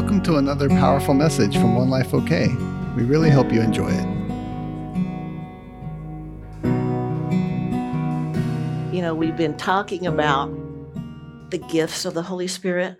[0.00, 2.48] Welcome to another powerful message from One Life OK.
[2.96, 4.06] We really hope you enjoy it.
[8.94, 10.48] You know, we've been talking about
[11.50, 12.96] the gifts of the Holy Spirit,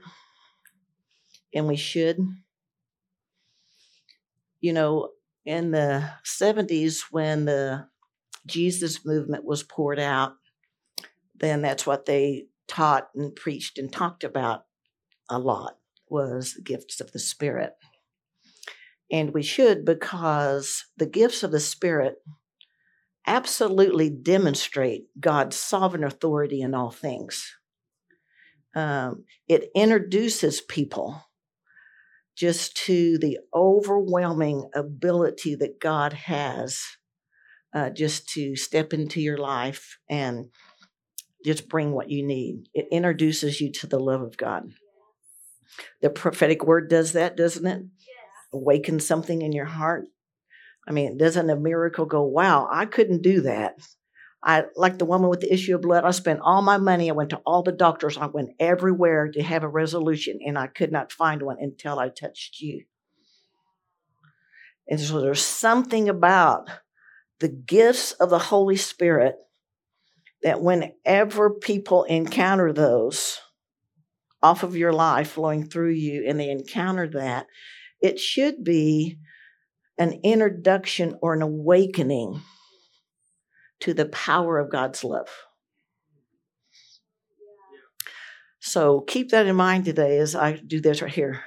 [1.55, 2.19] and we should.
[4.61, 5.09] You know,
[5.47, 7.89] in the 70s, when the
[8.45, 10.35] Jesus movement was poured out,
[11.35, 14.67] then that's what they taught and preached and talked about
[15.31, 15.80] a lot
[16.11, 17.73] was gifts of the Spirit.
[19.11, 22.17] And we should because the gifts of the Spirit
[23.27, 27.55] absolutely demonstrate God's sovereign authority in all things.
[28.75, 31.23] Um, it introduces people
[32.37, 36.81] just to the overwhelming ability that God has
[37.75, 40.47] uh, just to step into your life and
[41.45, 42.69] just bring what you need.
[42.75, 44.73] It introduces you to the love of God.
[46.01, 47.83] The prophetic word does that, doesn't it?
[48.53, 50.07] Awaken something in your heart.
[50.89, 53.77] I mean, doesn't a miracle go, wow, I couldn't do that.
[54.43, 56.05] I like the woman with the issue of blood.
[56.05, 57.11] I spent all my money.
[57.11, 58.17] I went to all the doctors.
[58.17, 62.09] I went everywhere to have a resolution, and I could not find one until I
[62.09, 62.85] touched you.
[64.89, 66.71] And so there's something about
[67.39, 69.37] the gifts of the Holy Spirit
[70.43, 73.41] that whenever people encounter those,
[74.43, 77.47] off of your life flowing through you and they encounter that,
[78.01, 79.19] it should be
[79.99, 82.41] an introduction or an awakening
[83.81, 85.29] to the power of God's love.
[88.61, 91.43] So keep that in mind today as I do this right here.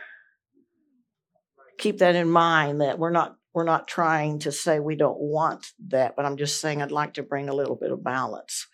[1.77, 5.67] Keep that in mind that we're not we're not trying to say we don't want
[5.89, 8.67] that, but I'm just saying I'd like to bring a little bit of balance.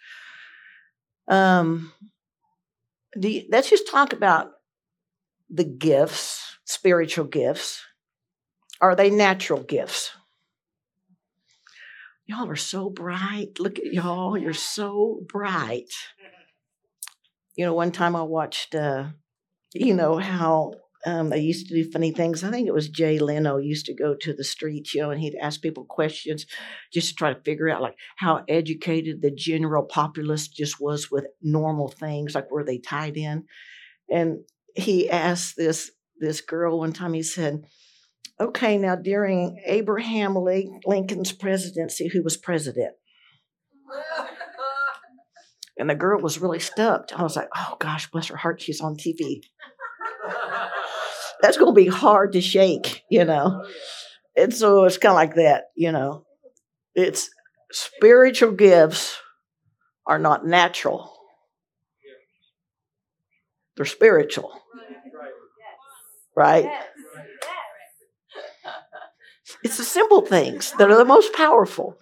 [1.27, 1.91] Um,
[3.15, 4.51] the, let's just talk about
[5.49, 7.81] the gifts, spiritual gifts.
[8.81, 10.11] Are they natural gifts?
[12.25, 13.59] Y'all are so bright.
[13.59, 14.37] Look at y'all.
[14.37, 15.91] You're so bright.
[17.55, 19.07] You know, one time I watched, uh,
[19.73, 20.75] you know, how
[21.05, 22.43] um, they used to do funny things.
[22.43, 25.37] I think it was Jay Leno used to go to the street show and he'd
[25.41, 26.45] ask people questions
[26.93, 31.25] just to try to figure out like how educated the general populace just was with
[31.41, 33.45] normal things, like were they tied in.
[34.09, 34.39] And
[34.75, 37.13] he asked this this girl one time.
[37.13, 37.63] He said,
[38.39, 42.95] "Okay, now during Abraham Lincoln's presidency, who was president?"
[45.77, 47.17] And the girl was really stumped.
[47.17, 49.43] I was like, "Oh gosh, bless her heart, she's on TV."
[51.41, 53.65] That's going to be hard to shake, you know.
[54.35, 56.25] And so it's kind of like that, you know.
[56.95, 57.29] It's
[57.71, 59.17] spiritual gifts
[60.05, 61.13] are not natural.
[63.77, 64.51] They're spiritual.
[66.35, 66.69] Right?
[69.63, 71.97] It's the simple things that are the most powerful.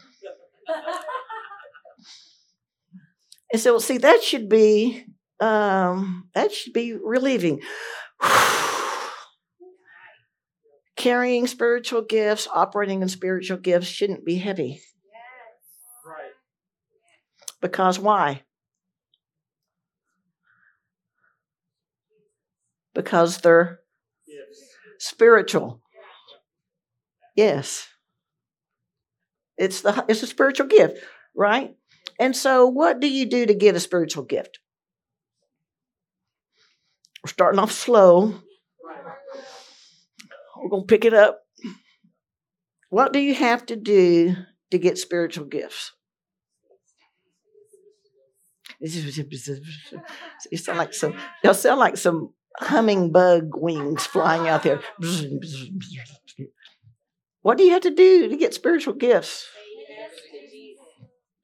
[3.52, 5.06] And so, see, that should be
[5.40, 7.62] um, that should be relieving
[10.98, 14.82] carrying spiritual gifts, operating in spiritual gifts shouldn't be heavy.
[16.06, 16.32] Right.
[17.62, 18.44] Because why?
[22.94, 23.80] Because they're
[25.00, 25.82] spiritual.
[27.36, 27.88] Yes.
[29.58, 31.00] It's the it's a spiritual gift,
[31.36, 31.76] right?
[32.20, 34.60] And so what do you do to get a spiritual gift?
[37.24, 38.42] We're starting off slow
[40.62, 41.42] we're going to pick it up.
[42.90, 44.36] What do you have to do
[44.72, 45.92] to get spiritual gifts?
[48.80, 51.16] You sound like some.
[51.44, 54.82] Y'all sound like some hummingbug wings flying out there.
[57.42, 59.48] What do you have to do to get spiritual gifts?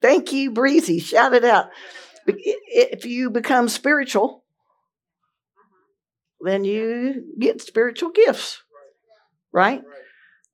[0.00, 0.98] Thank you, Breezy.
[0.98, 1.66] Shout it out.
[2.26, 4.44] If you become spiritual,
[6.40, 8.62] then you get spiritual gifts
[9.54, 9.80] right?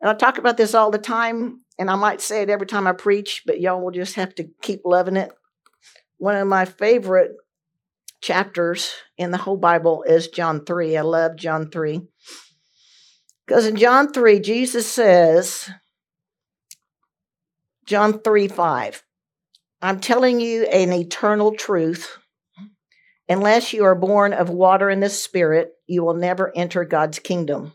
[0.01, 2.87] And I talk about this all the time, and I might say it every time
[2.87, 5.33] I preach, but y'all will just have to keep loving it.
[6.19, 7.33] One of my favorite
[8.21, 10.97] chapters in the whole Bible is John 3.
[10.97, 12.03] I love John 3.
[13.47, 15.71] Because in John 3, Jesus says,
[17.87, 19.03] John 3 5,
[19.83, 22.19] I'm telling you an eternal truth.
[23.29, 27.73] Unless you are born of water and the Spirit, you will never enter God's kingdom.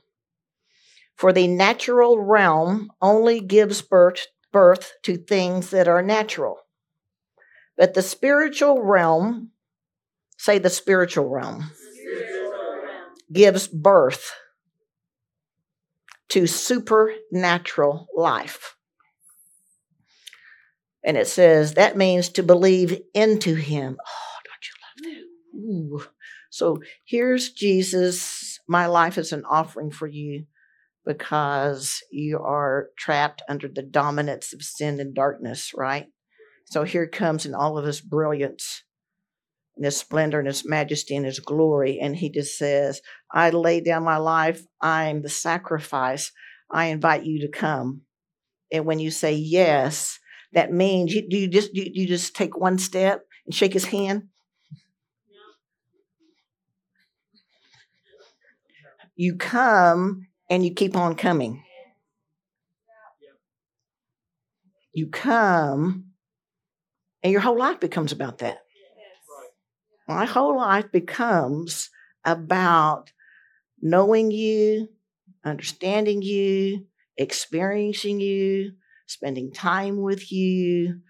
[1.16, 6.58] For the natural realm only gives birth, birth to things that are natural.
[7.78, 9.52] But the spiritual realm,
[10.38, 12.52] say the spiritual realm, spiritual
[13.32, 14.32] gives birth
[16.30, 18.76] to supernatural life.
[21.04, 23.98] And it says that means to believe into him.
[24.06, 25.58] Oh, don't you love that?
[25.58, 26.12] Ooh.
[26.50, 28.60] So here's Jesus.
[28.68, 30.46] My life is an offering for you
[31.06, 36.08] because you are trapped under the dominance of sin and darkness, right?
[36.66, 38.84] So here comes in all of his brilliance
[39.76, 42.00] and his splendor and his majesty and his glory.
[42.02, 44.64] And he just says, I lay down my life.
[44.82, 46.32] I'm the sacrifice.
[46.72, 48.02] I invite you to come.
[48.72, 50.20] And when you say yes,
[50.54, 54.30] that means you, do you just you just take one step and shake his hand?
[59.16, 61.64] You come and you keep on coming.
[64.94, 66.06] You come
[67.24, 68.60] and your whole life becomes about that.
[70.08, 71.90] My whole life becomes
[72.24, 73.12] about
[73.82, 74.90] knowing you,
[75.44, 76.86] understanding you,
[77.18, 78.74] experiencing you,
[79.08, 81.02] spending time with you,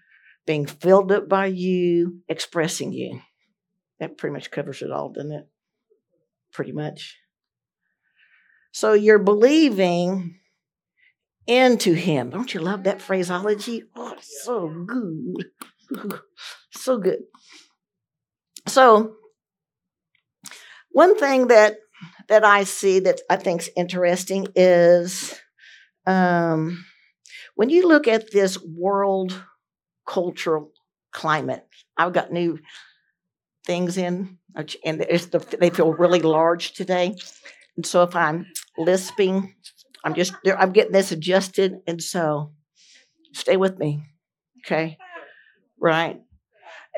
[0.46, 3.20] being filled up by you, expressing you.
[4.00, 5.48] That pretty much covers it all, doesn't it?
[6.52, 7.16] Pretty much.
[8.76, 10.38] So you're believing
[11.46, 12.28] into Him.
[12.28, 13.84] Don't you love that phraseology?
[13.96, 16.20] Oh, so good.
[16.72, 17.20] so good.
[18.66, 19.14] So,
[20.90, 21.78] one thing that
[22.28, 25.34] that I see that I think is interesting is
[26.06, 26.84] um,
[27.54, 29.42] when you look at this world
[30.06, 30.70] cultural
[31.12, 31.66] climate.
[31.96, 32.58] I've got new
[33.64, 37.16] things in, and the, they feel really large today.
[37.76, 38.46] And so if I'm
[38.78, 39.54] lisping,
[40.04, 42.52] I'm just I'm getting this adjusted, and so
[43.32, 44.02] stay with me,
[44.64, 44.98] okay?
[45.80, 46.20] Right.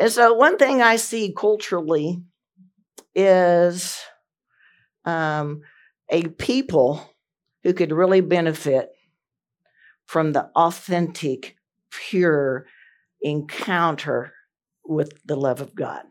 [0.01, 2.23] And so one thing I see culturally
[3.15, 4.01] is
[5.05, 5.63] um,
[6.11, 7.15] a people
[7.65, 8.91] who could really benefit
[10.07, 11.57] from the authentic,
[11.91, 12.67] pure
[13.21, 14.33] encounter
[14.85, 16.03] with the love of God.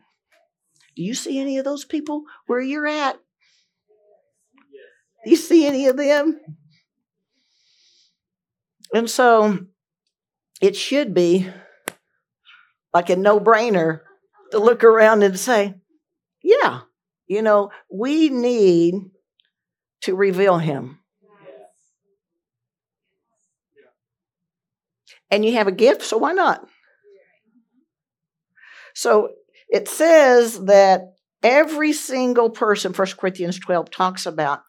[0.94, 3.18] Do you see any of those people where you're at?
[5.28, 6.40] You see any of them?
[8.94, 9.58] And so
[10.62, 11.46] it should be
[12.94, 14.00] like a no brainer
[14.52, 15.74] to look around and say,
[16.42, 16.80] yeah,
[17.26, 18.94] you know, we need
[20.00, 20.98] to reveal him.
[25.30, 26.66] And you have a gift, so why not?
[28.94, 29.28] So
[29.68, 31.02] it says that
[31.42, 34.62] every single person, 1 Corinthians 12 talks about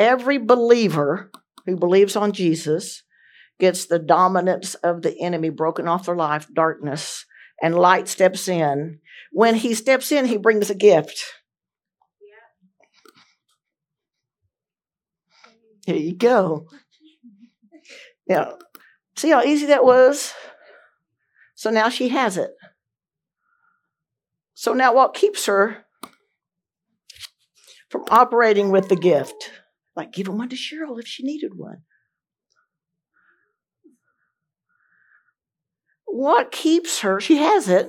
[0.00, 1.30] every believer
[1.66, 3.04] who believes on Jesus
[3.60, 7.26] gets the dominance of the enemy broken off their life, darkness,
[7.62, 8.98] and light steps in.
[9.30, 11.22] When he steps in, he brings a gift.
[15.84, 16.66] Here you go.
[18.26, 18.56] Now,
[19.16, 20.32] see how easy that was?
[21.54, 22.52] So now she has it.
[24.54, 25.84] So now what keeps her
[27.90, 29.50] from operating with the gift?
[30.00, 31.82] Like giving one to Cheryl if she needed one.
[36.06, 37.86] what keeps her, she has it.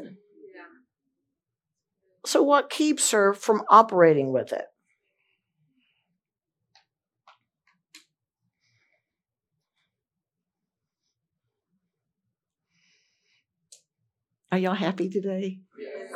[2.26, 4.66] So, what keeps her from operating with it?
[14.52, 15.62] Are y'all happy today?
[15.80, 16.12] Yes.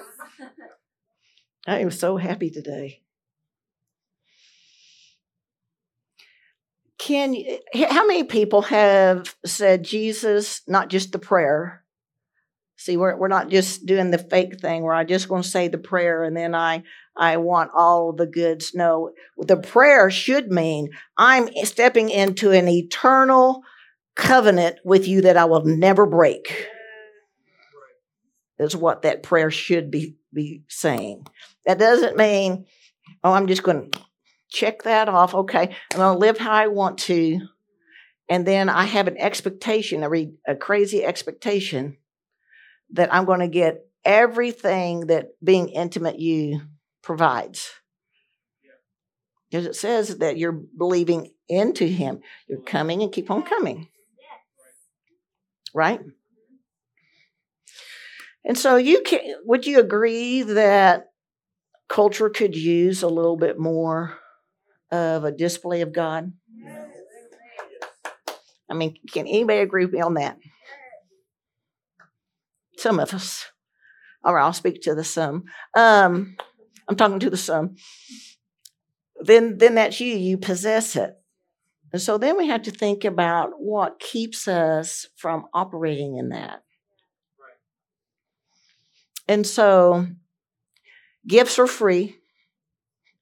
[1.65, 3.04] I am so happy today.
[7.05, 7.35] Can
[7.73, 11.85] how many people have said Jesus, not just the prayer,
[12.77, 15.69] See, we're, we're not just doing the fake thing where I just going to say
[15.69, 16.83] the prayer and then I
[17.15, 18.73] I want all the goods.
[18.75, 19.71] No, the mm-hmm.
[19.71, 23.63] prayer should mean I'm stepping into an eternal
[24.15, 26.67] covenant with you that I will never break.
[28.59, 31.25] Is what that prayer should be be saying.
[31.65, 32.65] That doesn't mean,
[33.23, 33.99] oh, I'm just going to
[34.49, 35.33] check that off.
[35.33, 37.41] Okay, I'm going to live how I want to,
[38.29, 41.97] and then I have an expectation, a, re, a crazy expectation
[42.91, 46.61] that I'm going to get everything that being intimate you
[47.01, 47.71] provides.
[49.49, 52.19] Because it says that you're believing into Him.
[52.47, 53.87] You're coming and keep on coming.
[55.73, 56.01] Right?
[58.43, 61.07] And so you can would you agree that
[61.89, 64.17] culture could use a little bit more
[64.91, 66.31] of a display of God?
[68.69, 70.37] I mean, can anybody agree with me on that?
[72.77, 73.45] Some of us.
[74.23, 75.43] All right, I'll speak to the some.
[75.75, 76.35] Um,
[76.87, 77.75] I'm talking to the some.
[79.21, 80.15] Then, then that's you.
[80.15, 81.15] You possess it.
[81.93, 86.63] And so then we have to think about what keeps us from operating in that.
[89.27, 90.07] And so
[91.27, 92.17] gifts are free.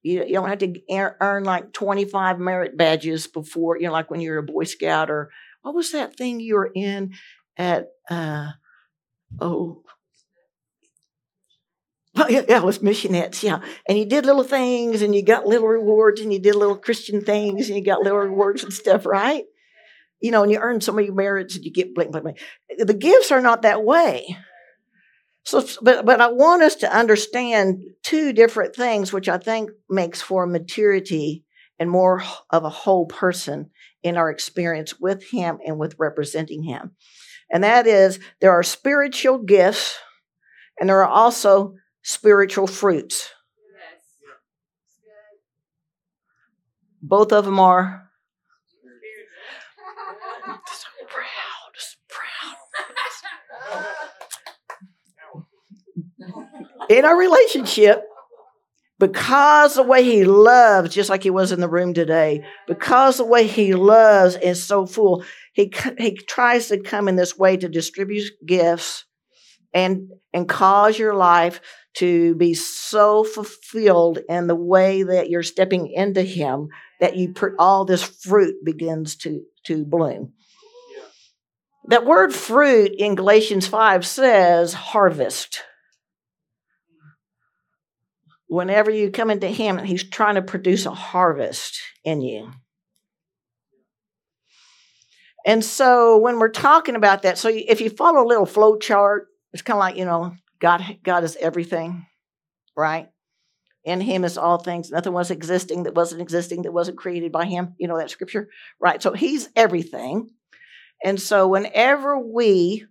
[0.04, 4.20] You, you don't have to earn like 25 merit badges before, you know, like when
[4.20, 5.32] you're a Boy Scout or
[5.62, 7.14] what was that thing you were in
[7.58, 8.50] at, uh,
[9.40, 9.84] oh,
[12.16, 13.60] Oh, yeah, yeah, it was missionettes, yeah.
[13.88, 17.22] And you did little things and you got little rewards and you did little Christian
[17.22, 19.46] things and you got little rewards and stuff, right?
[20.22, 22.40] You know, and you earn so many merits and you get blank, blank, blank.
[22.78, 24.38] The gifts are not that way.
[25.46, 30.22] So, but, but I want us to understand two different things, which I think makes
[30.22, 31.44] for maturity
[31.80, 33.70] and more of a whole person
[34.04, 36.92] in our experience with Him and with representing Him.
[37.52, 39.98] And that is there are spiritual gifts
[40.80, 43.30] and there are also spiritual fruits.
[47.02, 48.10] Both of them are
[56.90, 58.04] In our relationship,
[59.00, 63.26] because the way he loves, just like he was in the room today, because the
[63.26, 65.24] way he loves is so full,
[65.54, 69.06] he, he tries to come in this way to distribute gifts
[69.74, 71.60] and, and cause your life
[71.96, 77.54] to be so fulfilled in the way that you're stepping into him that you put
[77.60, 80.34] all this fruit begins to, to bloom.
[81.88, 85.64] That word fruit in Galatians 5 says harvest.
[88.54, 92.52] Whenever you come into him, he's trying to produce a harvest in you.
[95.44, 99.28] And so when we're talking about that, so if you follow a little flow chart,
[99.54, 102.06] it's kind of like, you know, God, God is everything,
[102.78, 103.10] right?
[103.84, 104.92] In him is all things.
[104.92, 107.74] Nothing was existing that wasn't existing that wasn't created by him.
[107.80, 108.50] You know that scripture?
[108.80, 109.02] Right.
[109.02, 110.30] So he's everything.
[111.04, 112.86] And so whenever we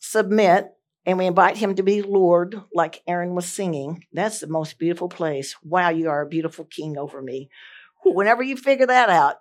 [0.00, 0.70] submit
[1.06, 5.08] and we invite him to be Lord, like Aaron was singing, that's the most beautiful
[5.08, 5.56] place.
[5.62, 7.48] Wow, you are a beautiful king over me.
[8.04, 9.36] Whenever you figure that out,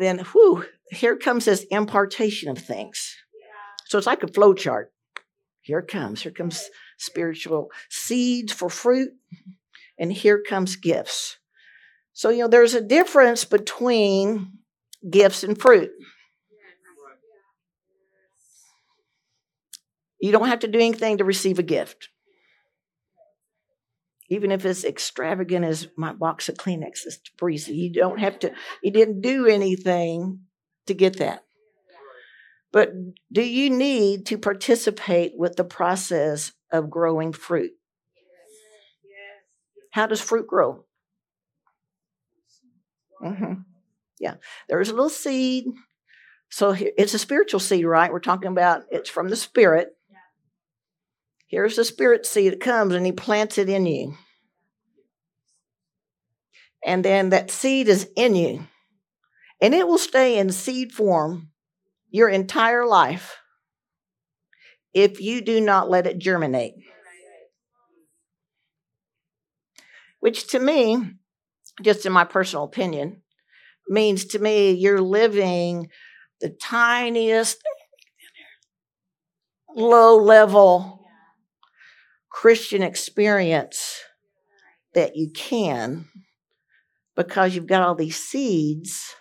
[0.00, 3.16] then whew, here comes this impartation of things.
[3.86, 4.92] So it's like a flow chart.
[5.60, 6.22] Here comes.
[6.22, 9.10] Here comes spiritual seeds for fruit,
[9.98, 11.38] and here comes gifts.
[12.12, 14.58] So, you know, there's a difference between
[15.08, 15.90] gifts and fruit.
[20.24, 22.08] You don't have to do anything to receive a gift.
[24.30, 28.54] Even if it's extravagant as my box of Kleenex is breezy, you don't have to,
[28.82, 30.40] you didn't do anything
[30.86, 31.44] to get that.
[32.72, 32.94] But
[33.30, 37.72] do you need to participate with the process of growing fruit?
[39.90, 40.86] How does fruit grow?
[43.22, 43.60] Mm-hmm.
[44.20, 44.36] Yeah,
[44.70, 45.66] there's a little seed.
[46.48, 48.10] So it's a spiritual seed, right?
[48.10, 49.90] We're talking about it's from the Spirit.
[51.54, 54.16] Here's the Spirit seed that comes and He plants it in you.
[56.84, 58.66] And then that seed is in you.
[59.60, 61.52] And it will stay in seed form
[62.10, 63.36] your entire life
[64.92, 66.74] if you do not let it germinate.
[70.18, 70.98] Which to me,
[71.82, 73.22] just in my personal opinion,
[73.88, 75.88] means to me you're living
[76.40, 77.62] the tiniest,
[79.76, 81.02] low level
[82.34, 84.02] Christian experience
[84.92, 86.06] that you can
[87.14, 89.14] because you've got all these seeds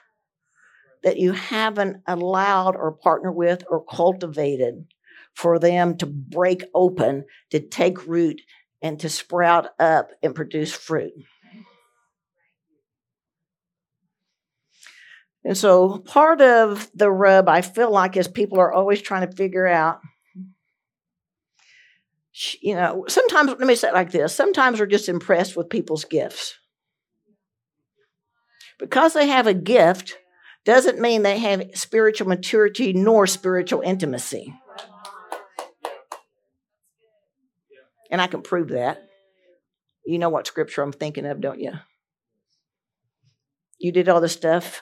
[1.03, 4.87] that you haven't allowed or partnered with or cultivated
[5.35, 8.41] for them to break open, to take root,
[8.81, 11.13] and to sprout up and produce fruit.
[15.45, 19.35] And so, part of the rub I feel like is people are always trying to
[19.35, 19.99] figure out.
[22.61, 26.05] You know, sometimes, let me say it like this sometimes we're just impressed with people's
[26.05, 26.55] gifts.
[28.79, 30.17] Because they have a gift,
[30.65, 34.53] doesn't mean they have spiritual maturity nor spiritual intimacy.
[38.09, 39.09] And I can prove that.
[40.05, 41.73] You know what scripture I'm thinking of, don't you?
[43.79, 44.81] You did all this stuff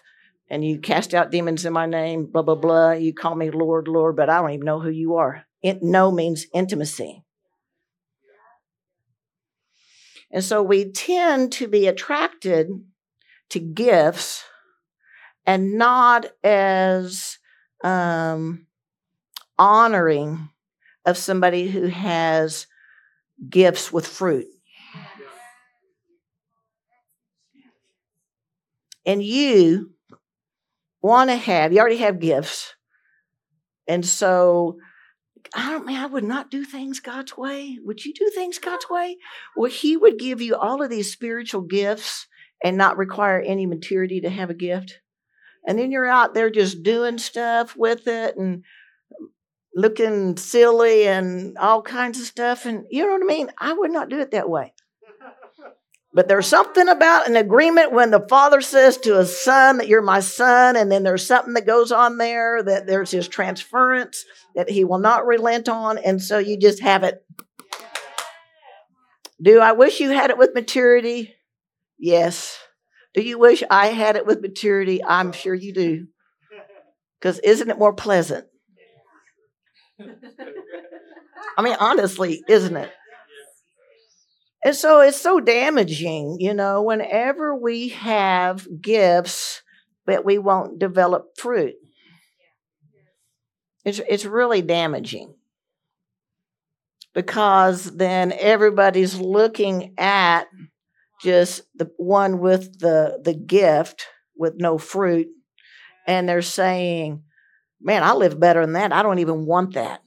[0.50, 2.91] and you cast out demons in my name, blah, blah, blah.
[2.91, 5.46] You call me Lord, Lord, but I don't even know who you are.
[5.62, 7.24] It, no means intimacy.
[10.31, 12.69] And so we tend to be attracted
[13.50, 14.43] to gifts
[15.45, 17.38] and not as
[17.83, 18.67] um,
[19.59, 20.50] honoring
[21.05, 22.67] of somebody who has
[23.50, 24.47] gifts with fruit.
[29.05, 29.91] And you
[31.01, 32.75] want to have, you already have gifts.
[33.88, 34.77] And so
[35.53, 37.77] I don't mean I would not do things God's way.
[37.83, 39.17] Would you do things God's way?
[39.55, 42.27] Well, He would give you all of these spiritual gifts
[42.63, 45.00] and not require any maturity to have a gift.
[45.65, 48.63] And then you're out there just doing stuff with it and
[49.75, 52.65] looking silly and all kinds of stuff.
[52.65, 53.51] And you know what I mean?
[53.60, 54.74] I would not do it that way.
[56.13, 60.01] But there's something about an agreement when the father says to a son that you're
[60.01, 64.25] my son, and then there's something that goes on there that there's his transference
[64.56, 65.98] that he will not relent on.
[65.98, 67.24] And so you just have it.
[69.41, 71.34] Do I wish you had it with maturity?
[71.98, 72.60] Yes.
[73.13, 75.03] Do you wish I had it with maturity?
[75.03, 76.08] I'm sure you do.
[77.20, 78.48] Because isn't it more pleasant?
[81.58, 82.91] I mean, honestly, isn't it?
[84.63, 89.63] And so it's so damaging, you know, whenever we have gifts,
[90.06, 91.75] but we won't develop fruit.
[93.84, 95.34] It's, it's really damaging
[97.13, 100.46] because then everybody's looking at
[101.24, 105.27] just the one with the, the gift with no fruit,
[106.08, 107.24] and they're saying,
[107.84, 108.94] Man, I live better than that.
[108.94, 110.01] I don't even want that.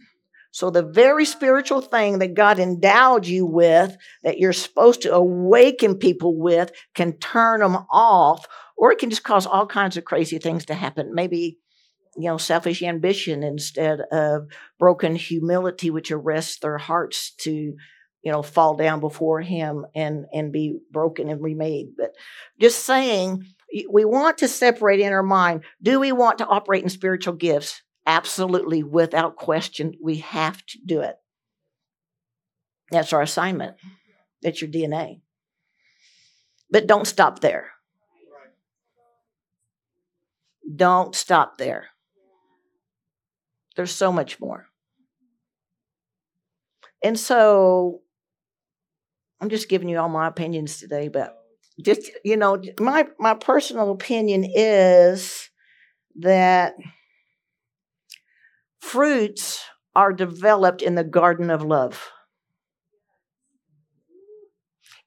[0.54, 5.96] So, the very spiritual thing that God endowed you with, that you're supposed to awaken
[5.96, 8.46] people with, can turn them off,
[8.76, 11.12] or it can just cause all kinds of crazy things to happen.
[11.12, 11.58] Maybe,
[12.16, 14.46] you know, selfish ambition instead of
[14.78, 20.52] broken humility, which arrests their hearts to, you know, fall down before Him and and
[20.52, 21.96] be broken and remade.
[21.98, 22.12] But
[22.60, 23.44] just saying,
[23.90, 25.64] we want to separate in our mind.
[25.82, 27.82] Do we want to operate in spiritual gifts?
[28.06, 31.16] Absolutely, without question, we have to do it.
[32.90, 33.76] That's our assignment.
[34.42, 35.20] That's your DNA.
[36.70, 37.70] But don't stop there.
[40.76, 41.88] Don't stop there.
[43.76, 44.68] There's so much more.
[47.02, 48.02] And so
[49.40, 51.36] I'm just giving you all my opinions today, but
[51.82, 55.50] just you know, my my personal opinion is
[56.16, 56.74] that
[58.84, 59.64] fruits
[59.96, 62.10] are developed in the garden of love.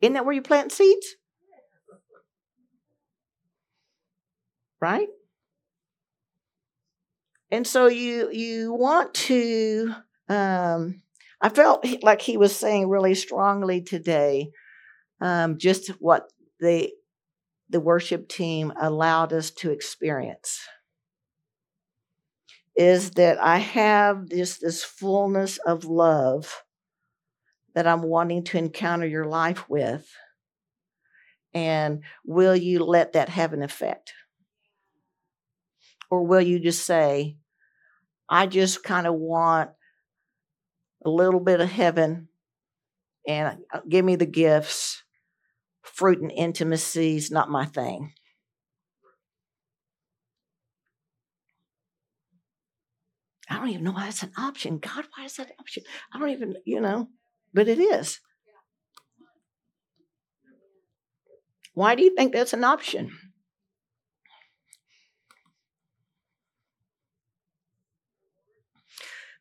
[0.02, 1.16] Isn't that where you plant seeds?
[4.82, 5.08] Right?
[7.52, 9.94] And so you you want to
[10.28, 11.02] um
[11.40, 14.52] I felt like he was saying really strongly today
[15.22, 16.92] um, just what the
[17.70, 20.60] the worship team allowed us to experience
[22.78, 26.63] is that I have this this fullness of love
[27.74, 30.08] that I'm wanting to encounter your life with.
[31.54, 34.13] And will you let that have an effect?
[36.10, 37.38] Or will you just say,
[38.30, 39.72] I just kind of want
[41.04, 42.28] a little bit of heaven
[43.28, 45.04] and uh, give me the gifts.
[45.84, 48.13] Fruit and intimacy is not my thing.
[53.58, 54.78] I don't even know why that's an option.
[54.78, 55.82] God, why is that an option?
[56.13, 57.10] I don't even, you know,
[57.56, 58.20] but it is.
[61.74, 63.17] Why do you think that's an option?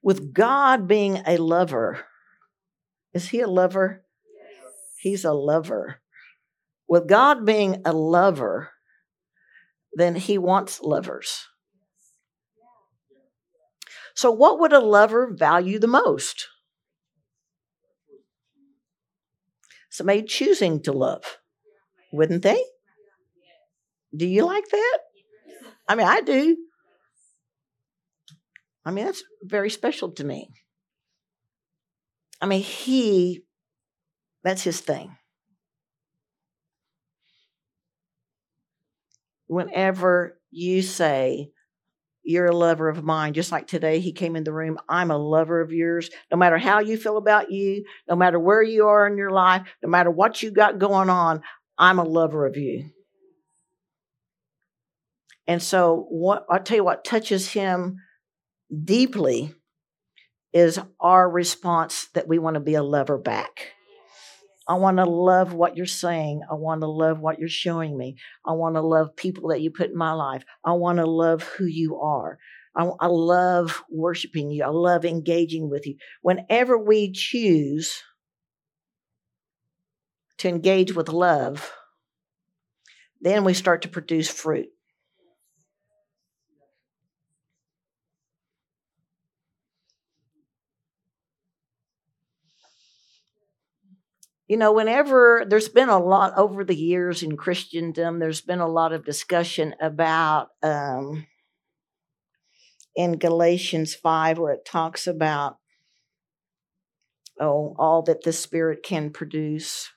[0.02, 2.06] With God being a lover,
[3.12, 4.02] is he a lover?
[4.34, 4.72] Yes.
[4.98, 6.00] He's a lover.
[6.88, 8.70] With God being a lover,
[9.92, 11.48] then he wants lovers.
[14.16, 16.48] So, what would a lover value the most?
[19.90, 21.38] Somebody choosing to love,
[22.12, 22.62] wouldn't they?
[24.16, 24.98] Do you like that?
[25.88, 26.56] I mean, I do.
[28.86, 30.48] I mean, that's very special to me.
[32.40, 33.42] I mean, he,
[34.42, 35.16] that's his thing.
[39.46, 41.50] Whenever you say,
[42.26, 43.34] you're a lover of mine.
[43.34, 44.78] Just like today, he came in the room.
[44.88, 46.10] I'm a lover of yours.
[46.30, 49.62] No matter how you feel about you, no matter where you are in your life,
[49.82, 51.42] no matter what you got going on,
[51.78, 52.90] I'm a lover of you.
[55.46, 57.98] And so, what I'll tell you what touches him
[58.84, 59.54] deeply
[60.52, 63.75] is our response that we want to be a lover back.
[64.68, 66.42] I want to love what you're saying.
[66.50, 68.16] I want to love what you're showing me.
[68.44, 70.44] I want to love people that you put in my life.
[70.64, 72.38] I want to love who you are.
[72.74, 74.64] I, I love worshiping you.
[74.64, 75.96] I love engaging with you.
[76.22, 78.02] Whenever we choose
[80.38, 81.72] to engage with love,
[83.20, 84.68] then we start to produce fruit.
[94.48, 98.68] You know, whenever there's been a lot over the years in Christendom, there's been a
[98.68, 101.26] lot of discussion about um,
[102.94, 105.56] in Galatians 5, where it talks about,
[107.40, 109.90] oh, all that the Spirit can produce.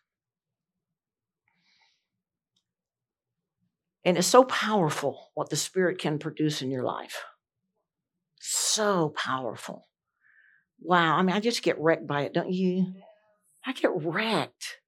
[4.03, 7.23] And it's so powerful what the Spirit can produce in your life.
[8.41, 9.87] So powerful.
[10.81, 11.17] Wow.
[11.17, 12.93] I mean, I just get wrecked by it, don't you?
[13.65, 14.79] I get wrecked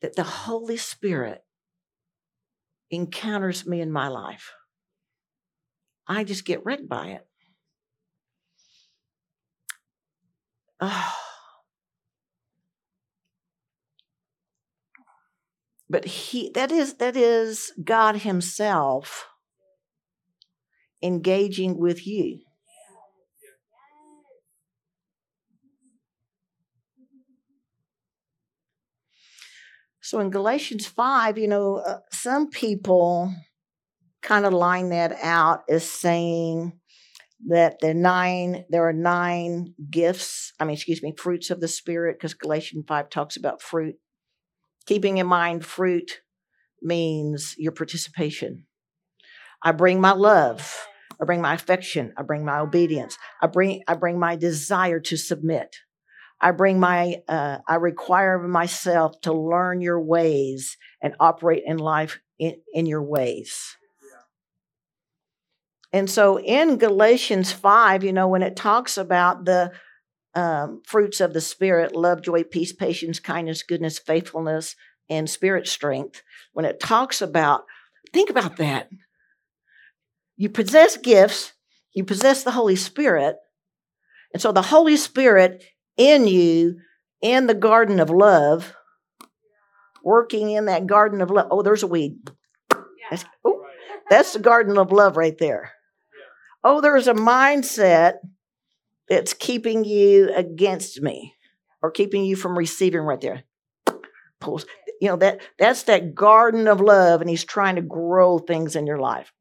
[0.00, 1.44] that the Holy Spirit
[2.90, 4.52] encounters me in my life.
[6.06, 7.26] I just get wrecked by it.
[10.80, 11.12] Oh.
[15.88, 19.28] But he that is that is God Himself
[21.00, 22.40] engaging with you.
[30.06, 33.34] So in Galatians 5, you know, uh, some people
[34.22, 36.78] kind of line that out as saying
[37.48, 42.18] that the nine there are nine gifts, I mean excuse me, fruits of the spirit
[42.18, 43.96] because Galatians 5 talks about fruit.
[44.86, 46.20] Keeping in mind fruit
[46.80, 48.66] means your participation.
[49.60, 50.86] I bring my love,
[51.20, 55.16] I bring my affection, I bring my obedience, I bring I bring my desire to
[55.16, 55.74] submit.
[56.40, 62.20] I bring my, uh, I require myself to learn your ways and operate in life
[62.38, 63.76] in, in your ways.
[65.92, 69.72] And so in Galatians 5, you know, when it talks about the
[70.34, 74.76] um, fruits of the Spirit love, joy, peace, patience, kindness, goodness, faithfulness,
[75.08, 76.22] and spirit strength
[76.52, 77.64] when it talks about,
[78.12, 78.90] think about that.
[80.36, 81.52] You possess gifts,
[81.94, 83.36] you possess the Holy Spirit.
[84.32, 85.64] And so the Holy Spirit
[85.96, 86.76] in you
[87.22, 88.74] in the garden of love,
[90.02, 91.48] working in that garden of love.
[91.50, 92.30] Oh, there's a weed.
[93.10, 93.64] That's, oh,
[94.10, 95.72] that's the garden of love right there.
[96.62, 98.14] Oh, there's a mindset
[99.08, 101.34] that's keeping you against me
[101.82, 103.44] or keeping you from receiving right there.
[104.40, 104.66] Pulls.
[105.00, 108.86] You know, that that's that garden of love, and he's trying to grow things in
[108.86, 109.32] your life.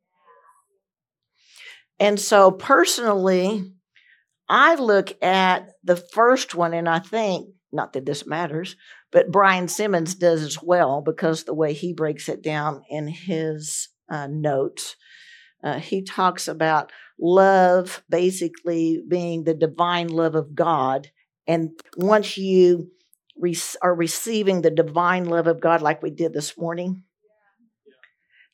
[2.00, 3.72] And so personally,
[4.48, 8.76] I look at the first one and I think, not that this matters,
[9.12, 13.90] but Brian Simmons does as well because the way he breaks it down in his
[14.10, 14.96] uh, notes.
[15.64, 21.10] Uh, he talks about love basically being the divine love of God.
[21.48, 22.92] And once you
[23.38, 27.04] re- are receiving the divine love of God, like we did this morning,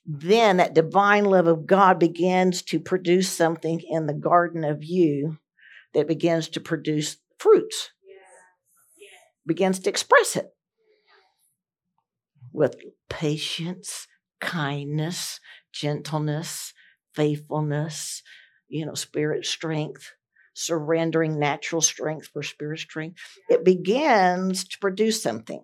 [0.06, 5.38] then that divine love of God begins to produce something in the garden of you
[5.94, 7.92] that begins to produce fruits,
[9.46, 10.54] begins to express it
[12.54, 12.76] with
[13.10, 14.08] patience,
[14.40, 15.40] kindness,
[15.74, 16.74] gentleness,
[17.16, 18.22] faithfulness,
[18.68, 20.12] you know, spirit strength,
[20.54, 23.20] surrendering natural strength for spirit strength.
[23.50, 25.64] It begins to produce something.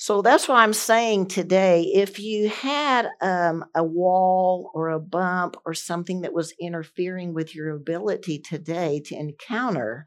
[0.00, 5.58] So that's why I'm saying today if you had um, a wall or a bump
[5.66, 10.06] or something that was interfering with your ability today to encounter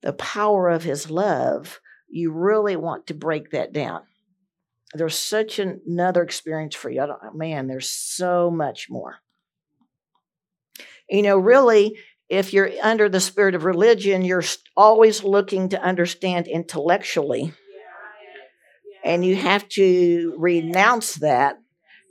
[0.00, 1.78] the power of His love,
[2.08, 4.00] you really want to break that down.
[4.94, 7.06] There's such an, another experience for you.
[7.34, 9.16] man, there's so much more.
[11.10, 11.98] You know, really,
[12.30, 17.52] if you're under the spirit of religion, you're always looking to understand intellectually
[19.06, 21.58] and you have to renounce that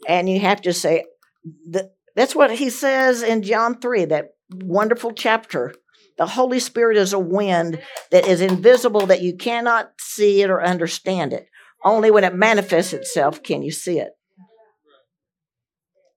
[0.07, 1.03] and you have to say
[1.69, 5.75] that that's what he says in John 3 that wonderful chapter.
[6.17, 7.81] The holy spirit is a wind
[8.11, 11.47] that is invisible that you cannot see it or understand it.
[11.83, 14.11] Only when it manifests itself can you see it.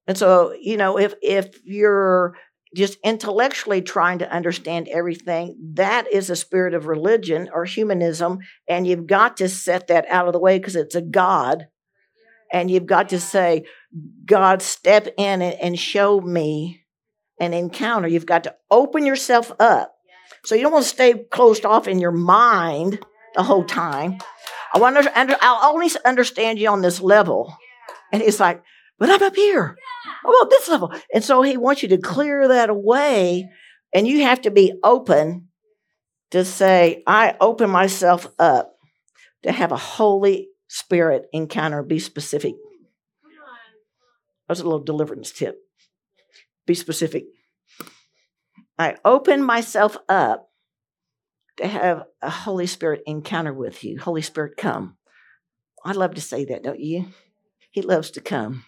[0.07, 2.37] And so you know if if you're
[2.75, 8.39] just intellectually trying to understand everything, that is a spirit of religion or humanism.
[8.69, 11.69] And you've got to set that out of the way because it's a God.
[12.53, 13.65] And you've got to say,
[14.25, 16.85] God, step in and show me
[17.41, 18.09] an encounter.
[18.09, 19.95] You've got to open yourself up.
[20.45, 23.01] So you don't want to stay closed off in your mind
[23.35, 24.19] the whole time.
[24.75, 27.55] I want to, I'll only understand you on this level.
[28.13, 28.63] And he's like,
[28.99, 29.77] but I'm up here.
[30.25, 30.93] Oh, About this level?
[31.13, 33.49] And so he wants you to clear that away,
[33.95, 35.49] and you have to be open
[36.31, 38.77] to say, I open myself up
[39.43, 41.83] to have a Holy Spirit encounter.
[41.83, 42.55] Be specific.
[44.47, 45.59] That's a little deliverance tip.
[46.67, 47.25] Be specific.
[48.79, 50.51] I open myself up
[51.57, 53.99] to have a Holy Spirit encounter with you.
[53.99, 54.97] Holy Spirit, come.
[55.85, 57.07] I love to say that, don't you?
[57.71, 58.65] He loves to come.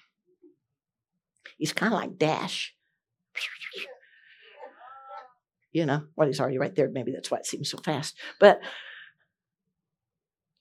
[1.59, 2.75] He's kind of like Dash.
[5.73, 6.91] You know, well, he's already right there.
[6.91, 8.19] Maybe that's why it seems so fast.
[8.41, 8.61] But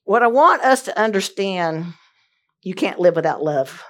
[0.04, 1.94] what I want us to understand
[2.62, 3.82] you can't live without love.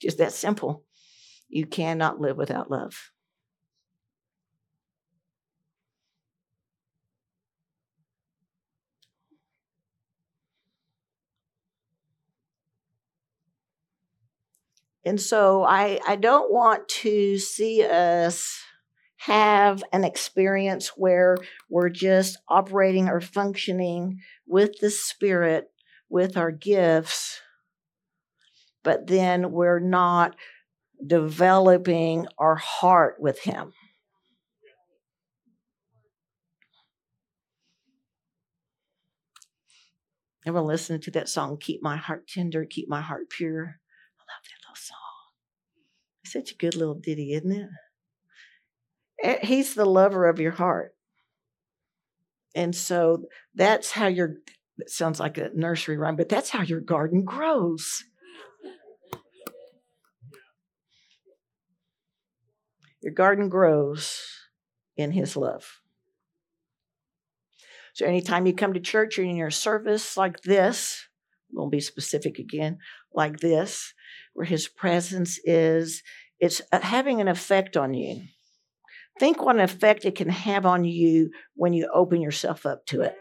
[0.00, 0.84] Just that simple.
[1.48, 3.11] You cannot live without love.
[15.04, 18.62] And so I, I don't want to see us
[19.16, 21.36] have an experience where
[21.68, 25.70] we're just operating or functioning with the Spirit,
[26.08, 27.40] with our gifts,
[28.82, 30.36] but then we're not
[31.04, 33.72] developing our heart with Him.
[40.44, 43.81] Ever listening to that song, Keep My Heart Tender, Keep My Heart Pure.
[46.32, 47.68] Such a good little ditty, isn't
[49.22, 49.44] it?
[49.44, 50.94] He's the lover of your heart.
[52.54, 54.36] And so that's how your,
[54.78, 58.04] it sounds like a nursery rhyme, but that's how your garden grows.
[63.02, 64.18] Your garden grows
[64.96, 65.80] in his love.
[67.92, 71.06] So anytime you come to church or in your service like this,
[71.52, 72.78] we'll be specific again,
[73.12, 73.92] like this,
[74.32, 76.02] where his presence is,
[76.42, 78.20] it's uh, having an effect on you.
[79.20, 83.02] Think what an effect it can have on you when you open yourself up to
[83.02, 83.14] it.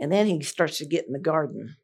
[0.00, 1.76] And then he starts to get in the garden.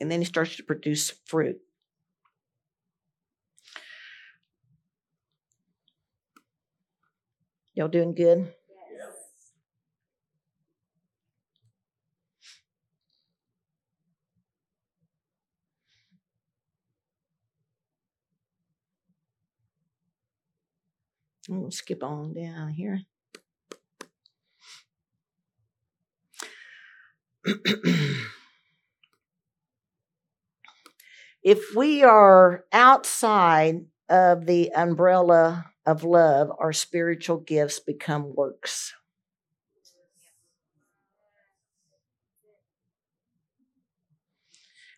[0.00, 1.58] And then he starts to produce fruit.
[7.74, 8.54] Y'all doing good?
[21.48, 23.02] We'll skip on down here.
[31.42, 38.92] if we are outside of the umbrella of love, our spiritual gifts become works.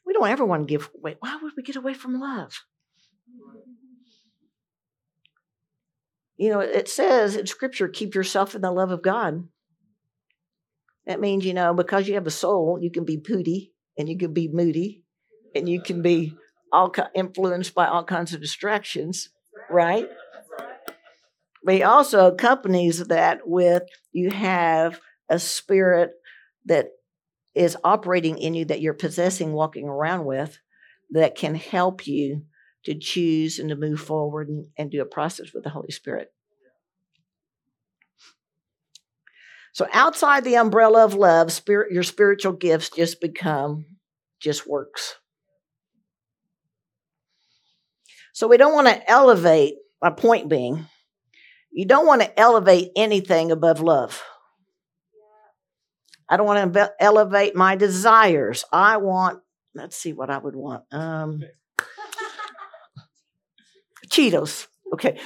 [0.07, 1.17] We don't ever want to give away.
[1.21, 2.63] Why would we get away from love?
[6.39, 9.49] You know, it says in scripture, keep yourself in the love of God.
[11.07, 14.17] That means, you know, because you have a soul, you can be pooty and you
[14.17, 15.03] can be moody
[15.55, 16.35] and you can be
[16.73, 19.31] all influenced by all kinds of distractions,
[19.69, 20.09] right?
[21.65, 26.13] But he also accompanies that with you have a spirit
[26.67, 26.91] that
[27.55, 30.59] is operating in you that you're possessing, walking around with,
[31.11, 32.43] that can help you
[32.89, 36.33] to choose and to move forward and, and do a process with the Holy Spirit.
[39.75, 43.85] So outside the umbrella of love, spirit, your spiritual gifts just become
[44.41, 45.17] just works.
[48.33, 50.87] So we don't want to elevate, my point being,
[51.71, 54.23] you don't want to elevate anything above love.
[56.27, 58.65] I don't want to elevate my desires.
[58.73, 59.41] I want,
[59.75, 60.85] let's see what I would want.
[60.91, 61.43] Um,
[64.09, 64.67] Cheetos.
[64.93, 65.19] Okay.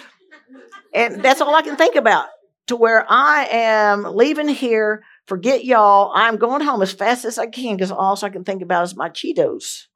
[0.95, 2.27] And that's all I can think about
[2.67, 6.13] to where I am leaving here, forget y'all.
[6.15, 8.97] I'm going home as fast as I can because all I can think about is
[8.97, 9.87] my Cheetos.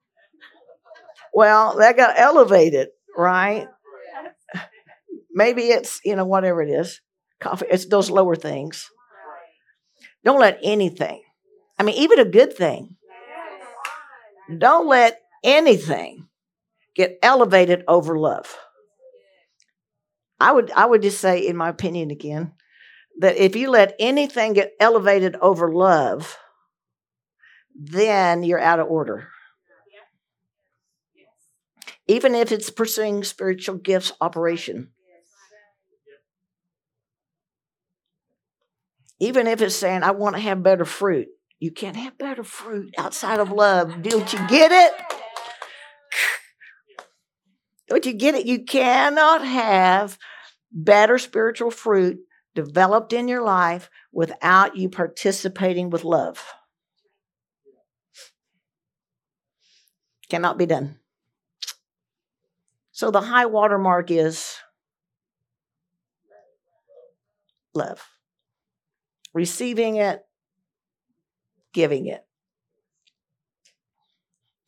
[1.35, 3.68] Well, that got elevated, right?
[5.31, 7.01] Maybe it's, you know, whatever it is.
[7.40, 8.90] Coffee, it's those lower things.
[10.25, 11.22] Don't let anything,
[11.79, 12.96] I mean, even a good thing,
[14.59, 16.27] don't let anything
[16.96, 18.57] get elevated over love.
[20.38, 22.53] I would I would just say, in my opinion, again,
[23.20, 26.37] that if you let anything get elevated over love,
[27.75, 29.29] then you're out of order.
[32.09, 34.90] Even if it's pursuing spiritual gifts operation.
[39.18, 41.29] Even if it's saying, I want to have better fruit.
[41.59, 44.03] You can't have better fruit outside of love.
[44.03, 45.26] Don't you get it?
[47.88, 48.46] Don't you get it?
[48.46, 50.18] You cannot have
[50.72, 52.18] better spiritual fruit
[52.55, 56.44] developed in your life without you participating with love.
[60.29, 60.99] Cannot be done.
[62.90, 64.57] So the high water mark is
[67.75, 68.03] love.
[69.35, 70.25] Receiving it,
[71.75, 72.25] giving it.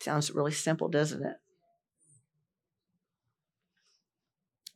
[0.00, 1.36] Sounds really simple, doesn't it?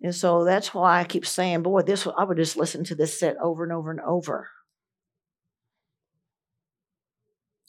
[0.02, 3.18] And so that's why I keep saying, boy, this I would just listen to this
[3.18, 4.48] set over and over and over.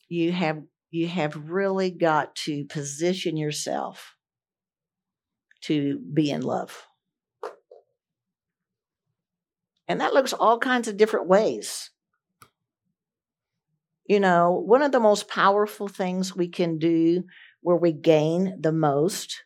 [0.10, 4.16] You have you have really got to position yourself
[5.62, 6.86] to be in love.
[9.88, 11.92] And that looks all kinds of different ways.
[14.06, 17.24] You know, one of the most powerful things we can do
[17.62, 19.44] where we gain the most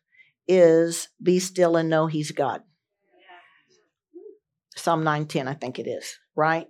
[0.47, 2.61] is be still and know he's God.
[4.77, 6.67] Psalm 910, I think it is, right?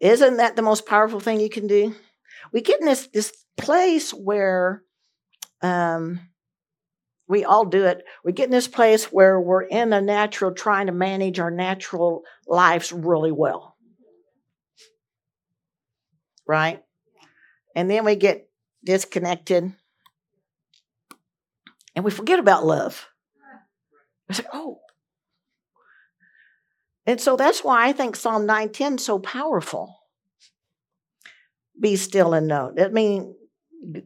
[0.00, 1.94] Isn't that the most powerful thing you can do?
[2.52, 4.82] We get in this, this place where
[5.60, 6.20] um,
[7.26, 8.04] we all do it.
[8.24, 12.22] We get in this place where we're in the natural, trying to manage our natural
[12.46, 13.76] lives really well.
[16.46, 16.82] Right?
[17.74, 18.48] And then we get
[18.84, 19.72] disconnected
[21.94, 23.08] and we forget about love.
[24.28, 24.80] It's like, oh.
[27.08, 29.98] And so that's why I think Psalm 910 is so powerful.
[31.80, 32.70] Be still and know.
[32.76, 33.34] That means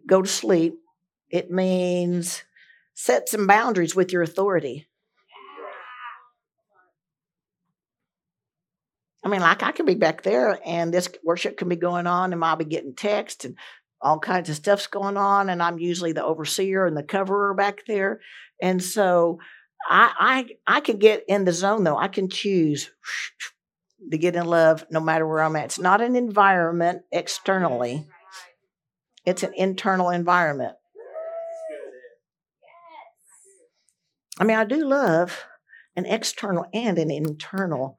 [0.07, 0.79] go to sleep.
[1.29, 2.45] It means
[2.95, 4.87] set some boundaries with your authority.
[9.25, 12.33] I mean, like I can be back there and this worship can be going on
[12.33, 13.57] and I'll be getting text and
[14.01, 15.49] all kinds of stuff's going on.
[15.49, 18.21] And I'm usually the overseer and the coverer back there.
[18.61, 19.41] And so
[19.89, 21.97] I I I can get in the zone though.
[21.97, 22.91] I can choose
[24.11, 25.67] to get in love no matter where I'm at.
[25.67, 28.07] It's not an environment externally.
[29.25, 30.75] It's an internal environment.
[34.41, 35.45] I mean, I do love
[35.95, 37.99] an external and an internal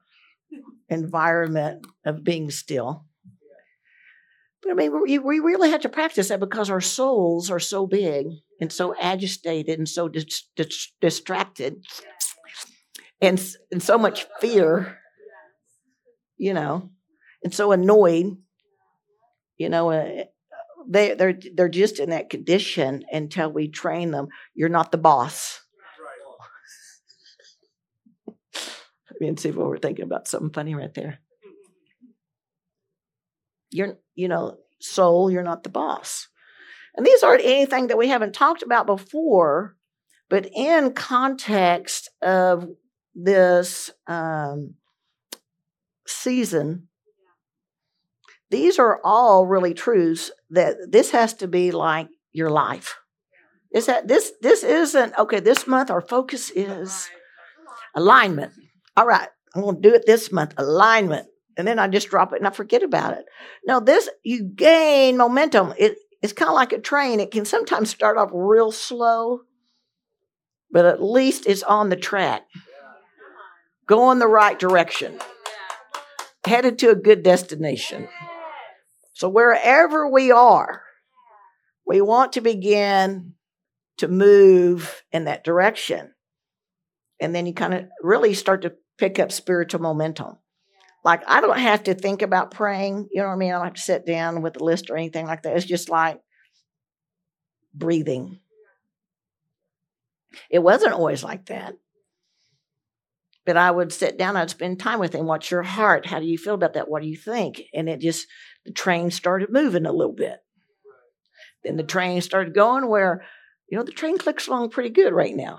[0.88, 3.06] environment of being still.
[4.64, 7.86] But I mean, we, we really had to practice that because our souls are so
[7.86, 8.28] big
[8.60, 11.84] and so agitated and so dis- dis- distracted
[13.20, 13.38] and,
[13.70, 14.98] and so much fear,
[16.38, 16.90] you know,
[17.42, 18.38] and so annoyed,
[19.58, 19.90] you know.
[19.90, 20.24] Uh,
[20.88, 24.28] they, they're, they're just in that condition until we train them.
[24.54, 25.60] You're not the boss
[29.20, 31.20] me what we're thinking about something funny right there.
[33.74, 36.28] You're, you know, soul, you're not the boss.
[36.96, 39.76] And these aren't anything that we haven't talked about before,
[40.28, 42.68] but in context of
[43.14, 44.74] this um,
[46.06, 46.88] season,
[48.50, 52.96] these are all really truths that this has to be like your life.
[53.72, 57.08] Is that this this isn't okay, this month our focus is
[57.96, 58.52] alignment
[58.96, 61.26] all right, I'm going to do it this month, alignment.
[61.56, 63.24] And then I just drop it and I forget about it.
[63.66, 65.74] No, this, you gain momentum.
[65.78, 67.20] It, it's kind of like a train.
[67.20, 69.40] It can sometimes start off real slow,
[70.70, 72.42] but at least it's on the track,
[73.86, 75.18] going the right direction,
[76.46, 78.08] headed to a good destination.
[79.12, 80.82] So wherever we are,
[81.86, 83.34] we want to begin
[83.98, 86.14] to move in that direction.
[87.20, 90.38] And then you kind of really start to pick up spiritual momentum.
[91.04, 93.50] Like I don't have to think about praying, you know what I mean?
[93.50, 95.56] I don't have to sit down with a list or anything like that.
[95.56, 96.20] It's just like
[97.74, 98.40] breathing.
[100.50, 101.74] It wasn't always like that.
[103.44, 105.26] But I would sit down, I'd spend time with him.
[105.26, 106.06] What's your heart?
[106.06, 106.88] How do you feel about that?
[106.88, 107.60] What do you think?
[107.74, 108.26] And it just,
[108.64, 110.38] the train started moving a little bit.
[111.62, 113.24] Then the train started going where,
[113.68, 115.58] you know, the train clicks along pretty good right now.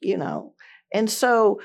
[0.00, 0.54] You know,
[0.92, 1.60] and so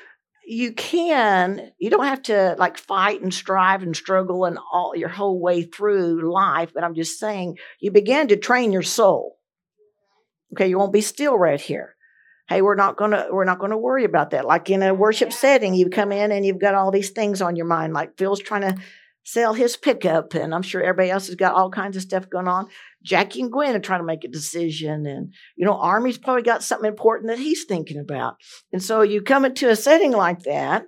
[0.49, 5.09] you can, you don't have to like fight and strive and struggle and all your
[5.09, 6.71] whole way through life.
[6.73, 9.37] But I'm just saying, you begin to train your soul.
[10.53, 11.95] Okay, you won't be still right here.
[12.47, 14.45] Hey, we're not gonna we're not gonna worry about that.
[14.45, 17.57] Like in a worship setting, you come in and you've got all these things on
[17.57, 17.91] your mind.
[17.91, 18.77] Like Phil's trying to
[19.27, 22.47] sell his pickup, and I'm sure everybody else has got all kinds of stuff going
[22.47, 22.69] on.
[23.03, 26.63] Jackie and Gwen are trying to make a decision, and you know, Army's probably got
[26.63, 28.37] something important that he's thinking about.
[28.71, 30.85] And so you come into a setting like that,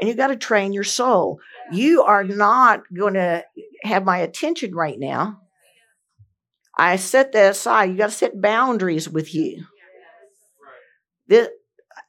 [0.00, 1.40] and you got to train your soul.
[1.72, 3.44] You are not going to
[3.82, 5.40] have my attention right now.
[6.78, 7.90] I set that aside.
[7.90, 9.66] You got to set boundaries with you.
[11.28, 11.48] This,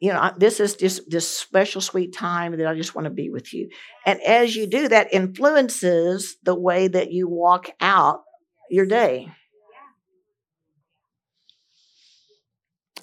[0.02, 3.30] you know, this is just this special sweet time that I just want to be
[3.30, 3.70] with you.
[4.06, 8.24] And as you do that, influences the way that you walk out
[8.70, 9.32] your day.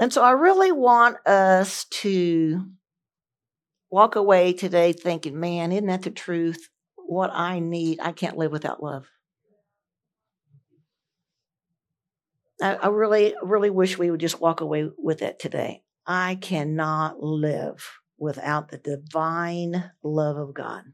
[0.00, 2.64] And so I really want us to
[3.90, 6.68] walk away today thinking, man, isn't that the truth?
[6.96, 9.06] What I need, I can't live without love.
[12.60, 15.82] I, really, really wish we would just walk away with that today.
[16.06, 17.88] I cannot live
[18.18, 20.84] without the divine love of God.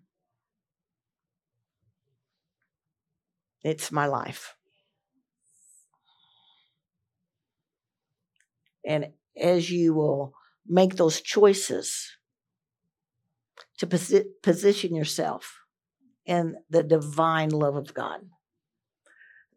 [3.62, 4.54] It's my life.
[8.86, 10.34] And as you will
[10.66, 12.16] make those choices
[13.78, 15.58] to posi- position yourself
[16.24, 18.20] in the divine love of God,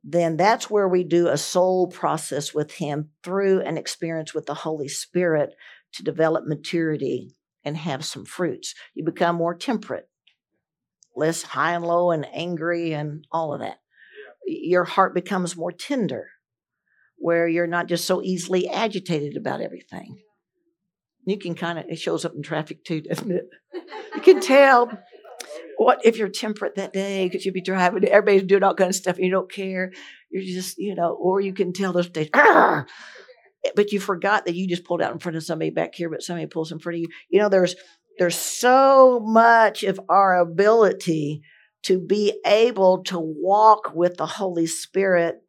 [0.03, 4.53] then that's where we do a soul process with Him through an experience with the
[4.53, 5.53] Holy Spirit
[5.93, 8.73] to develop maturity and have some fruits.
[8.93, 10.09] You become more temperate,
[11.15, 13.77] less high and low and angry and all of that.
[14.45, 16.29] Your heart becomes more tender
[17.17, 20.17] where you're not just so easily agitated about everything.
[21.25, 23.47] You can kind of, it shows up in traffic too, doesn't it?
[24.15, 24.91] You can tell
[25.77, 28.95] what if you're temperate that day because you'll be driving, everybody's doing all kind of
[28.95, 29.91] stuff, and you don't care.
[30.29, 34.67] You're just, you know, or you can tell those days, but you forgot that you
[34.67, 37.01] just pulled out in front of somebody back here, but somebody pulls in front of
[37.01, 37.07] you.
[37.29, 37.75] You know, there's
[38.17, 41.41] there's so much of our ability
[41.83, 45.41] to be able to walk with the Holy Spirit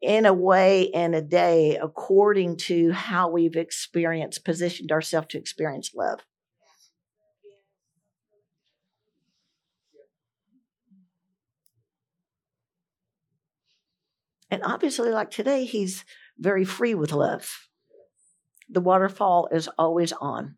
[0.00, 5.90] in a way and a day according to how we've experienced, positioned ourselves to experience
[5.94, 6.20] love.
[14.50, 16.04] And obviously, like today, he's
[16.38, 17.68] very free with love.
[18.68, 20.56] The waterfall is always on.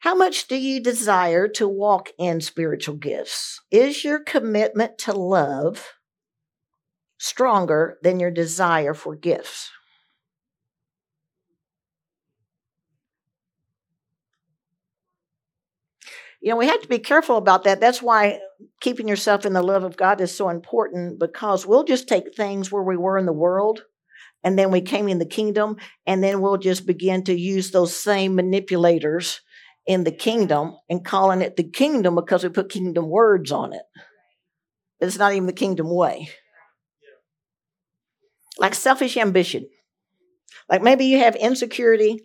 [0.00, 3.60] How much do you desire to walk in spiritual gifts?
[3.70, 5.92] Is your commitment to love
[7.18, 9.70] stronger than your desire for gifts?
[16.40, 17.80] You know, we have to be careful about that.
[17.80, 18.38] That's why
[18.80, 22.70] keeping yourself in the love of God is so important because we'll just take things
[22.70, 23.82] where we were in the world
[24.44, 25.76] and then we came in the kingdom
[26.06, 29.40] and then we'll just begin to use those same manipulators
[29.86, 33.82] in the kingdom and calling it the kingdom because we put kingdom words on it.
[35.00, 36.28] It's not even the kingdom way.
[38.58, 39.68] Like selfish ambition.
[40.68, 42.20] Like maybe you have insecurity.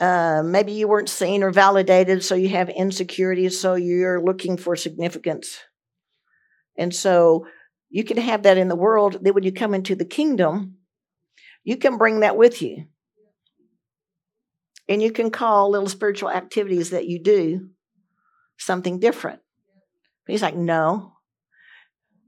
[0.00, 4.74] Uh, maybe you weren't seen or validated, so you have insecurity, so you're looking for
[4.74, 5.58] significance.
[6.78, 7.46] And so
[7.90, 9.18] you can have that in the world.
[9.20, 10.76] Then when you come into the kingdom,
[11.64, 12.86] you can bring that with you.
[14.88, 17.68] And you can call little spiritual activities that you do
[18.56, 19.40] something different.
[20.24, 21.12] But he's like, no,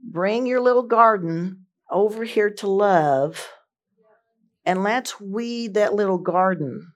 [0.04, 3.48] bring your little garden over here to love,
[4.64, 6.92] and let's weed that little garden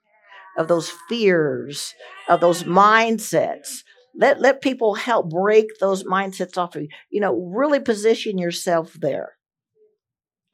[0.56, 1.94] of those fears,
[2.28, 3.82] of those mindsets.
[4.18, 6.88] Let, let people help break those mindsets off of you.
[7.10, 9.32] You know, really position yourself there.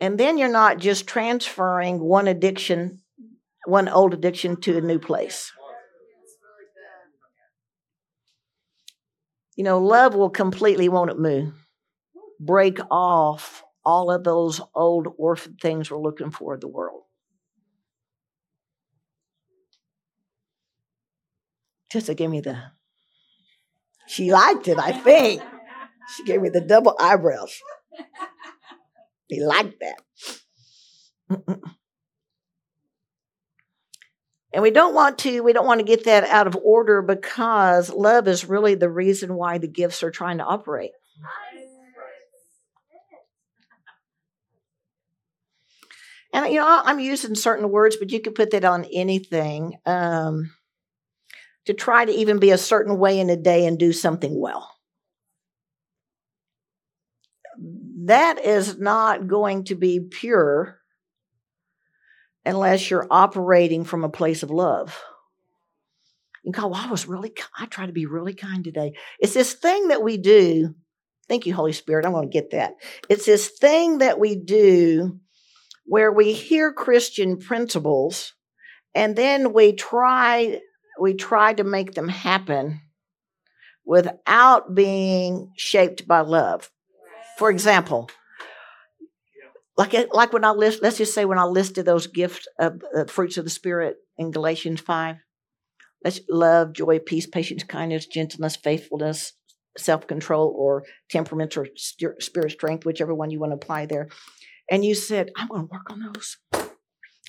[0.00, 3.02] And then you're not just transferring one addiction
[3.66, 5.52] one old addiction to a new place.
[9.56, 11.52] You know, love will completely, won't it, move?
[12.40, 17.02] Break off all of those old orphan things we're looking for in the world.
[21.92, 22.56] Tessa give me the,
[24.08, 25.42] she liked it, I think.
[26.16, 27.60] She gave me the double eyebrows.
[29.28, 31.58] He liked that.
[34.54, 37.90] And we don't want to, we don't want to get that out of order because
[37.90, 40.92] love is really the reason why the gifts are trying to operate.
[46.32, 49.76] And you know, I'm using certain words, but you could put that on anything.
[49.84, 50.52] Um,
[51.66, 54.70] to try to even be a certain way in a day and do something well.
[58.04, 60.78] That is not going to be pure
[62.44, 65.00] unless you're operating from a place of love.
[66.42, 68.94] You go, well, I was really, I try to be really kind today.
[69.20, 70.74] It's this thing that we do.
[71.28, 72.04] Thank you, Holy Spirit.
[72.04, 72.74] I'm going to get that.
[73.08, 75.20] It's this thing that we do
[75.84, 78.34] where we hear Christian principles
[78.94, 80.60] and then we try,
[81.00, 82.80] we try to make them happen
[83.84, 86.70] without being shaped by love.
[87.38, 88.10] For example,
[89.76, 93.04] like like when I list, let's just say when I listed those gifts of uh,
[93.04, 95.16] fruits of the spirit in Galatians five,
[96.04, 99.32] let's love, joy, peace, patience, kindness, gentleness, faithfulness,
[99.78, 104.08] self control or temperament or spirit strength, whichever one you want to apply there.
[104.70, 106.36] And you said, I'm going to work on those.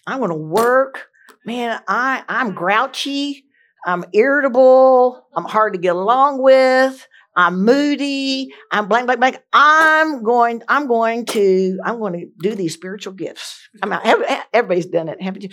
[0.06, 1.08] I want to work.
[1.46, 3.46] Man, I, I'm grouchy.
[3.86, 5.26] I'm irritable.
[5.34, 7.08] I'm hard to get along with.
[7.36, 8.54] I'm moody.
[8.72, 9.40] I'm blank, blank, blank.
[9.52, 13.60] I'm going, I'm going to, I'm going to do these spiritual gifts.
[13.82, 15.50] I mean, eh, everybody's done it, haven't you?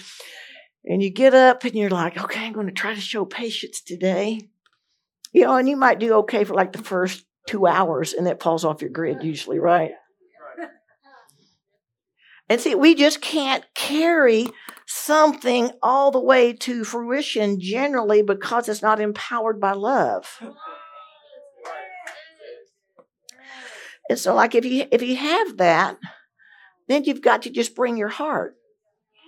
[0.84, 3.80] And you get up and you're like, okay, I'm going to try to show patience
[3.80, 4.48] today.
[5.32, 8.42] You know, and you might do okay for like the first two hours and that
[8.42, 9.92] falls off your grid usually, right?
[12.48, 14.48] And see, we just can't carry
[14.92, 20.40] something all the way to fruition generally because it's not empowered by love.
[24.08, 25.96] And so, like if you if you have that,
[26.88, 28.56] then you've got to just bring your heart.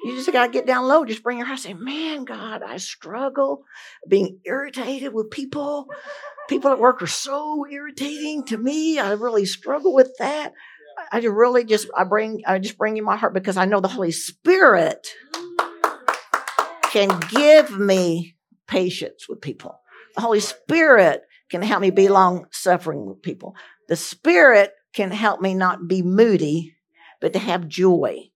[0.05, 1.05] You just got to get down low.
[1.05, 1.61] Just bring your heart.
[1.61, 3.63] Say, man, God, I struggle
[4.09, 5.87] being irritated with people.
[6.49, 8.99] People at work are so irritating to me.
[8.99, 10.55] I really struggle with that.
[11.13, 13.87] I really just I bring I just bring you my heart because I know the
[13.87, 15.07] Holy Spirit
[16.93, 18.37] can give me
[18.67, 19.81] patience with people.
[20.15, 23.57] The Holy Spirit can help me be long suffering with people.
[23.89, 26.77] The Spirit can help me not be moody,
[27.21, 28.29] but to have joy.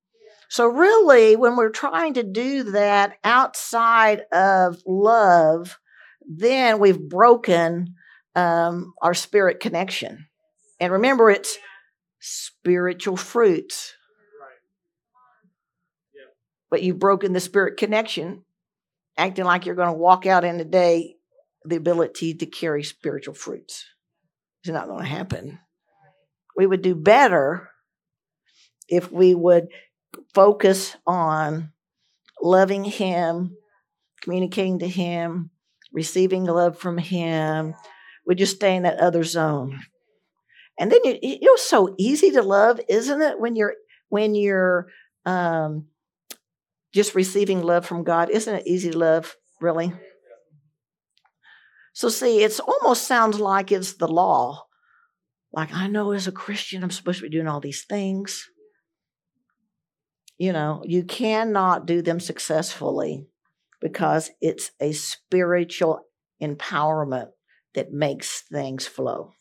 [0.48, 5.78] So, really, when we're trying to do that outside of love,
[6.26, 7.94] then we've broken
[8.34, 10.26] um, our spirit connection.
[10.78, 11.58] And remember, it's
[12.20, 13.92] spiritual fruits.
[16.70, 18.44] But you've broken the spirit connection,
[19.16, 21.16] acting like you're going to walk out in the day
[21.64, 23.86] the ability to carry spiritual fruits.
[24.62, 25.58] It's not going to happen.
[26.56, 27.70] We would do better
[28.88, 29.68] if we would
[30.34, 31.72] focus on
[32.40, 33.56] loving Him,
[34.22, 35.50] communicating to Him,
[35.92, 37.74] receiving love from Him.
[38.26, 39.80] We just stay in that other zone.
[40.78, 43.40] And then you, was so easy to love, isn't it?
[43.40, 43.74] When you're
[44.08, 44.88] when you're
[45.24, 45.86] um,
[46.96, 49.36] just receiving love from God, isn't it easy love?
[49.60, 49.92] Really.
[51.92, 54.64] So see, it's almost sounds like it's the law.
[55.52, 58.48] Like I know as a Christian, I'm supposed to be doing all these things.
[60.38, 63.26] You know, you cannot do them successfully
[63.80, 66.00] because it's a spiritual
[66.42, 67.28] empowerment
[67.74, 69.32] that makes things flow.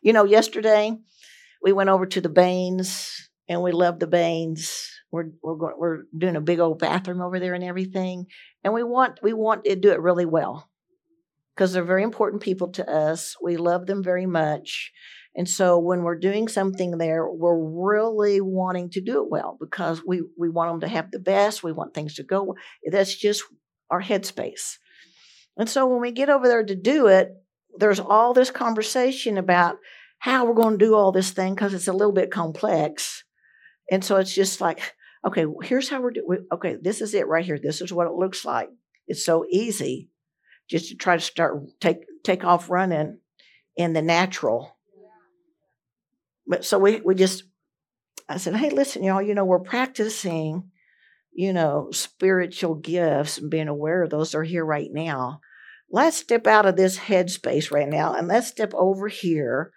[0.00, 0.96] You know, yesterday
[1.62, 4.90] we went over to the Baines and we loved the Bains.
[5.10, 8.26] We're we're going, we're doing a big old bathroom over there and everything,
[8.62, 10.68] and we want we want to do it really well
[11.54, 13.36] because they're very important people to us.
[13.42, 14.92] We love them very much.
[15.34, 20.02] And so when we're doing something there, we're really wanting to do it well because
[20.04, 21.62] we, we want them to have the best.
[21.62, 22.54] We want things to go.
[22.90, 23.44] That's just
[23.90, 24.78] our headspace.
[25.56, 27.30] And so when we get over there to do it,
[27.76, 29.76] there's all this conversation about
[30.18, 33.22] how we're going to do all this thing because it's a little bit complex.
[33.90, 34.94] And so it's just like,
[35.26, 36.46] okay, here's how we're doing.
[36.52, 37.58] Okay, this is it right here.
[37.58, 38.68] This is what it looks like.
[39.06, 40.08] It's so easy
[40.68, 43.18] just to try to start take take off running
[43.76, 44.76] in the natural.
[46.46, 47.44] But so we we just
[48.28, 50.70] I said, hey, listen, y'all, you know, we're practicing,
[51.32, 55.40] you know, spiritual gifts and being aware of those are here right now
[55.90, 59.72] let's step out of this headspace right now and let's step over here.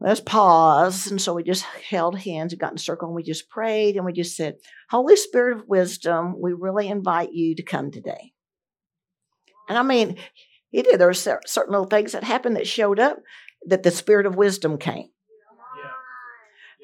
[0.00, 1.08] Let's pause.
[1.08, 3.96] And so we just held hands and got in a circle and we just prayed
[3.96, 4.56] and we just said,
[4.90, 8.32] Holy Spirit of wisdom, we really invite you to come today.
[9.68, 10.16] And I mean,
[10.70, 11.00] he did.
[11.00, 13.18] There were certain little things that happened that showed up
[13.66, 15.08] that the Spirit of wisdom came.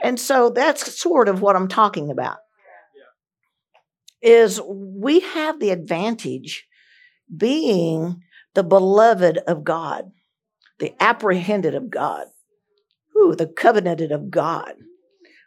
[0.02, 2.38] And so that's sort of what I'm talking about.
[4.20, 6.66] Is we have the advantage
[7.34, 8.22] being
[8.54, 10.10] the beloved of God,
[10.78, 12.26] the apprehended of God,
[13.16, 14.74] ooh, the covenanted of God.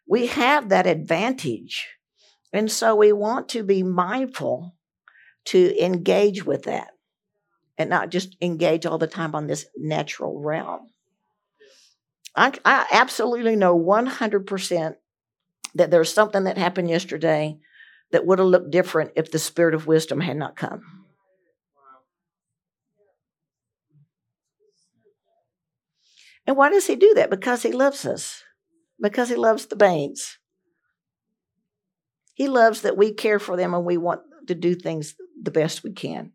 [0.07, 1.87] We have that advantage.
[2.53, 4.75] And so we want to be mindful
[5.45, 6.89] to engage with that
[7.77, 10.87] and not just engage all the time on this natural realm.
[12.35, 14.95] I, I absolutely know 100%
[15.75, 17.57] that there's something that happened yesterday
[18.11, 21.06] that would have looked different if the spirit of wisdom had not come.
[26.47, 27.29] And why does he do that?
[27.29, 28.43] Because he loves us,
[28.99, 30.39] because he loves the Bains.
[32.33, 35.83] He loves that we care for them and we want to do things the best
[35.83, 36.31] we can.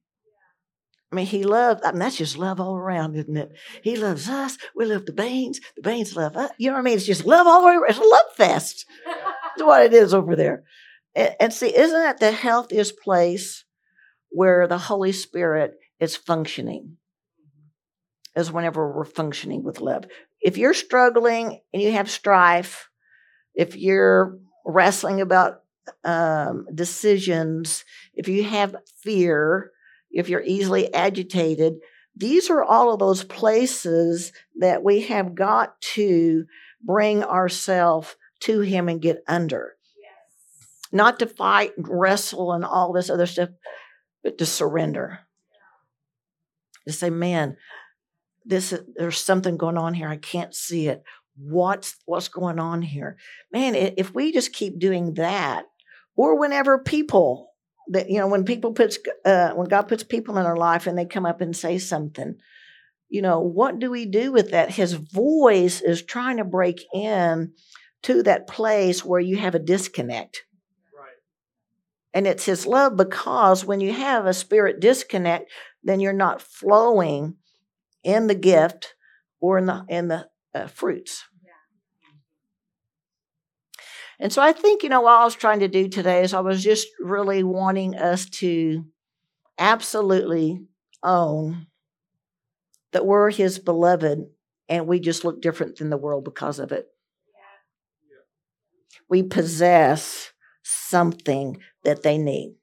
[1.10, 3.52] I mean, he loves, I mean, that's just love all around, isn't it?
[3.82, 4.56] He loves us.
[4.74, 5.60] We love the Bains.
[5.76, 6.50] The Bains love us.
[6.58, 6.96] You know what I mean?
[6.96, 7.86] It's just love all over.
[7.86, 8.86] It's a love fest.
[9.06, 10.64] That's what it is over there.
[11.14, 13.64] And, and see, isn't that the healthiest place
[14.30, 16.96] where the Holy Spirit is functioning?
[18.36, 20.04] Is whenever we're functioning with love.
[20.40, 22.88] If you're struggling and you have strife,
[23.54, 25.62] if you're wrestling about
[26.04, 29.72] um, decisions, if you have fear,
[30.10, 31.74] if you're easily agitated,
[32.14, 36.44] these are all of those places that we have got to
[36.82, 39.76] bring ourselves to Him and get under.
[40.00, 40.88] Yes.
[40.92, 43.50] Not to fight and wrestle and all this other stuff,
[44.22, 45.20] but to surrender.
[46.86, 47.56] To say, man,
[48.44, 50.08] this there's something going on here.
[50.08, 51.02] I can't see it.
[51.36, 53.16] What's what's going on here?
[53.52, 55.64] Man, if we just keep doing that,
[56.16, 57.52] or whenever people
[57.88, 60.96] that you know when people puts uh, when God puts people in our life and
[60.96, 62.36] they come up and say something,
[63.08, 64.70] you know what do we do with that?
[64.70, 67.52] His voice is trying to break in
[68.02, 70.42] to that place where you have a disconnect.
[70.96, 71.14] Right.
[72.12, 75.50] And it's his love because when you have a spirit disconnect,
[75.82, 77.36] then you're not flowing
[78.04, 78.94] in the gift
[79.40, 81.24] or in the in the uh, fruits.
[84.18, 86.40] And so I think, you know, what I was trying to do today is I
[86.40, 88.84] was just really wanting us to
[89.58, 90.64] absolutely
[91.02, 91.66] own
[92.92, 94.26] that we're his beloved
[94.68, 96.86] and we just look different than the world because of it.
[99.08, 100.32] We possess
[100.62, 102.54] something that they need.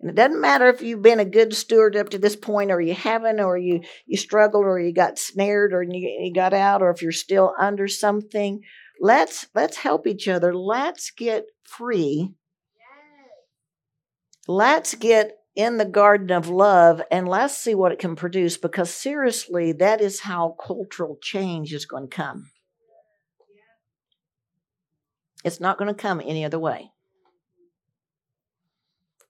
[0.00, 2.80] And it doesn't matter if you've been a good steward up to this point, or
[2.80, 6.82] you haven't, or you you struggled, or you got snared, or you, you got out,
[6.82, 8.62] or if you're still under something.
[9.00, 10.54] Let's let's help each other.
[10.54, 12.34] Let's get free.
[14.48, 18.94] Let's get in the garden of love and let's see what it can produce because
[18.94, 22.50] seriously, that is how cultural change is going to come.
[25.44, 26.92] It's not going to come any other way.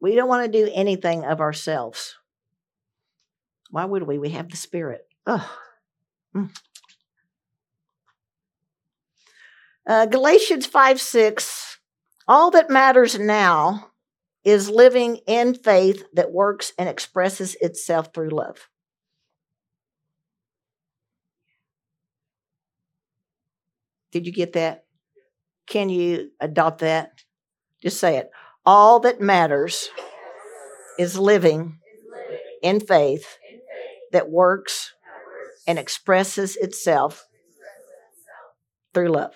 [0.00, 2.16] We don't want to do anything of ourselves.
[3.70, 4.18] Why would we?
[4.18, 5.02] We have the Spirit.
[6.36, 6.50] Mm.
[9.86, 11.78] Uh, Galatians 5 6.
[12.26, 13.90] All that matters now
[14.44, 18.68] is living in faith that works and expresses itself through love.
[24.12, 24.84] Did you get that?
[25.66, 27.12] Can you adopt that?
[27.82, 28.30] Just say it.
[28.70, 29.88] All that matters
[30.98, 31.78] is living
[32.62, 33.38] in faith
[34.12, 34.92] that works
[35.66, 37.26] and expresses itself
[38.92, 39.32] through love.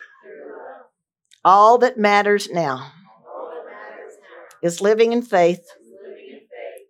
[1.42, 2.92] All that matters now
[4.62, 5.66] is living in faith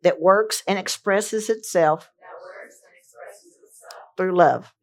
[0.03, 2.11] that works and expresses itself
[4.16, 4.74] through love.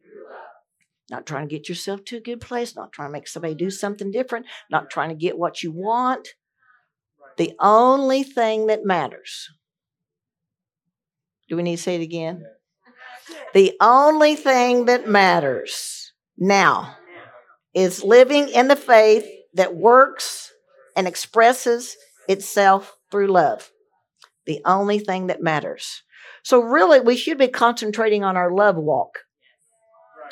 [1.11, 3.69] Not trying to get yourself to a good place, not trying to make somebody do
[3.69, 6.29] something different, not trying to get what you want,
[7.39, 9.47] the only thing that matters.
[11.47, 12.43] Do we need to say it again?
[13.53, 16.97] The only thing that matters now
[17.73, 20.51] is living in the faith that works
[20.97, 21.95] and expresses
[22.27, 23.71] itself through love.
[24.45, 26.03] The only thing that matters.
[26.43, 29.19] So, really, we should be concentrating on our love walk.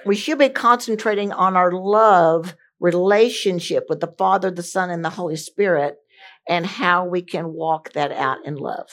[0.05, 5.11] We should be concentrating on our love relationship with the Father, the Son, and the
[5.11, 5.99] Holy Spirit
[6.47, 8.89] and how we can walk that out in love.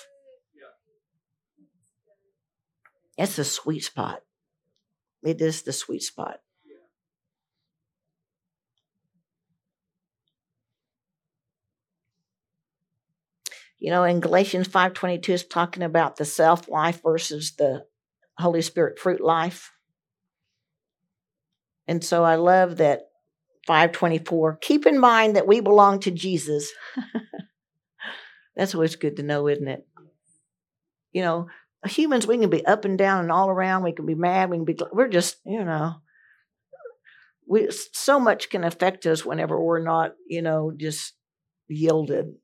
[3.16, 4.20] It's a sweet spot.
[5.22, 6.40] It is the sweet spot.
[13.78, 17.86] You know, in Galatians 5:22 is talking about the self life versus the
[18.38, 19.72] Holy Spirit fruit life.
[21.86, 23.02] And so I love that
[23.66, 24.58] 524.
[24.60, 26.70] Keep in mind that we belong to Jesus.
[28.56, 29.86] That's always good to know, isn't it?
[31.12, 31.46] You know,
[31.86, 33.82] humans, we can be up and down and all around.
[33.82, 34.50] We can be mad.
[34.50, 35.94] We can be, we're just, you know,
[37.46, 41.14] we so much can affect us whenever we're not, you know, just
[41.68, 42.34] yielded.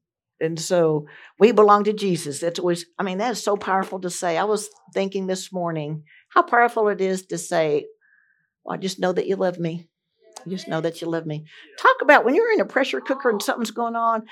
[0.40, 1.06] And so
[1.38, 2.40] we belong to Jesus.
[2.40, 4.38] That's always, I mean, that is so powerful to say.
[4.38, 7.86] I was thinking this morning how powerful it is to say,
[8.64, 9.89] well, I just know that you love me.
[10.48, 11.44] Just know that you love me.
[11.78, 14.22] Talk about when you're in a pressure cooker and something's going on.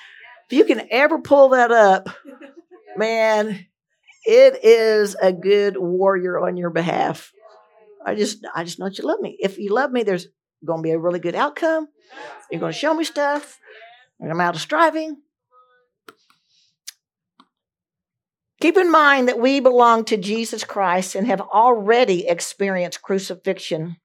[0.50, 2.08] If you can ever pull that up,
[2.96, 3.66] man,
[4.24, 7.32] it is a good warrior on your behalf.
[8.04, 9.36] I just, I just know that you love me.
[9.38, 10.28] If you love me, there's
[10.64, 11.88] going to be a really good outcome.
[12.50, 13.58] You're going to show me stuff.
[14.22, 15.18] I'm out of striving.
[18.60, 23.98] Keep in mind that we belong to Jesus Christ and have already experienced crucifixion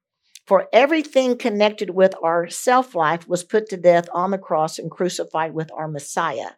[0.46, 4.90] for everything connected with our self life was put to death on the cross and
[4.90, 6.50] crucified with our Messiah.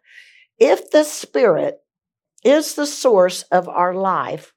[0.59, 1.77] If the Spirit
[2.43, 4.53] is the source of our life,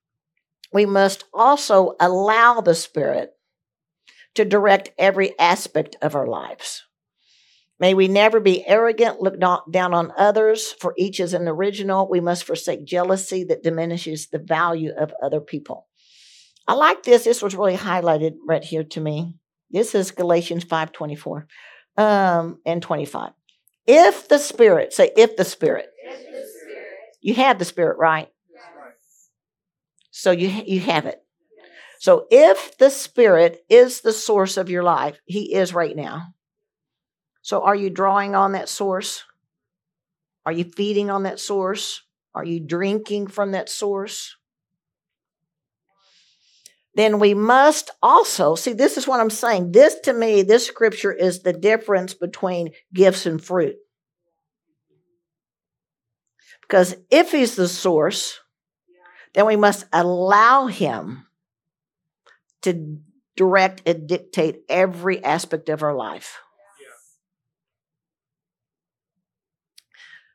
[0.72, 3.32] we must also allow the Spirit
[4.34, 6.84] to direct every aspect of our lives.
[7.80, 12.08] May we never be arrogant, look down on others, for each is an original.
[12.08, 15.88] We must forsake jealousy that diminishes the value of other people.
[16.66, 17.24] I like this.
[17.24, 19.34] This was really highlighted right here to me.
[19.70, 21.46] This is Galatians 5 24
[21.96, 23.32] um, and 25.
[23.86, 26.86] If the Spirit, say, if the Spirit, if the Spirit.
[27.20, 28.28] you have the Spirit, right?
[30.10, 31.22] So you, you have it.
[31.98, 36.34] So if the Spirit is the source of your life, He is right now.
[37.42, 39.24] So are you drawing on that source?
[40.46, 42.02] Are you feeding on that source?
[42.34, 44.36] Are you drinking from that source?
[46.94, 49.72] Then we must also see this is what I'm saying.
[49.72, 53.76] This to me, this scripture is the difference between gifts and fruit.
[56.62, 58.40] Because if he's the source,
[59.34, 61.26] then we must allow him
[62.62, 62.98] to
[63.36, 66.38] direct and dictate every aspect of our life.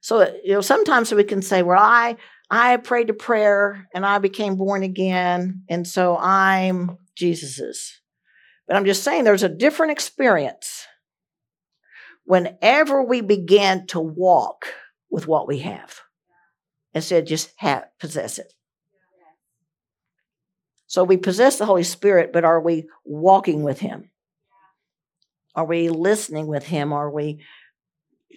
[0.01, 2.17] So, you know, sometimes we can say, well, I,
[2.49, 8.01] I prayed a prayer and I became born again, and so I'm Jesus's.
[8.67, 10.85] But I'm just saying there's a different experience
[12.25, 14.65] whenever we begin to walk
[15.09, 15.99] with what we have
[16.93, 18.53] instead of just have, possess it.
[20.87, 24.11] So we possess the Holy Spirit, but are we walking with Him?
[25.55, 26.93] Are we listening with Him?
[26.93, 27.41] Are we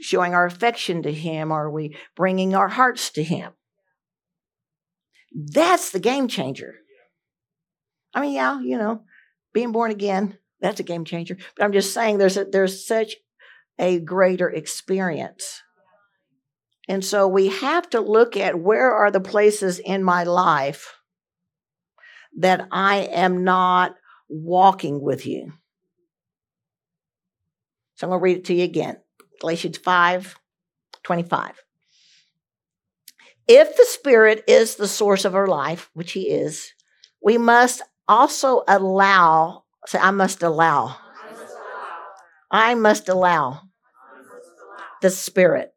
[0.01, 1.53] showing our affection to Him?
[1.53, 3.53] Are we bringing our hearts to Him?
[5.33, 6.77] That's the game changer.
[8.15, 9.03] I mean, yeah, you know,
[9.53, 11.37] being born again, that's a game changer.
[11.57, 13.17] But I'm just saying there's a, there's such
[13.79, 15.63] a greater experience.
[16.89, 20.95] And so we have to look at where are the places in my life
[22.39, 23.95] that I am not
[24.29, 25.53] walking with you.
[27.97, 28.97] So I'm going to read it to you again.
[29.41, 30.37] Galatians 5
[31.05, 31.63] 25.
[33.49, 36.75] If the Spirit is the source of our life, which He is,
[37.23, 40.97] we must also allow, say, I must allow.
[42.51, 43.63] I must allow
[45.01, 45.73] the Spirit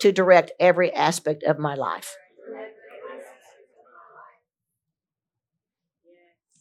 [0.00, 2.16] to direct every aspect of my life.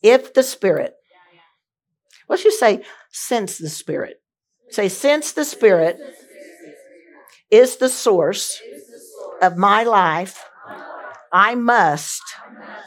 [0.02, 0.96] If the Spirit,
[2.28, 4.22] let's just say, since the Spirit.
[4.70, 5.98] Say, since the Spirit
[7.50, 8.60] is the source
[9.44, 10.46] of my life,
[11.32, 12.24] I must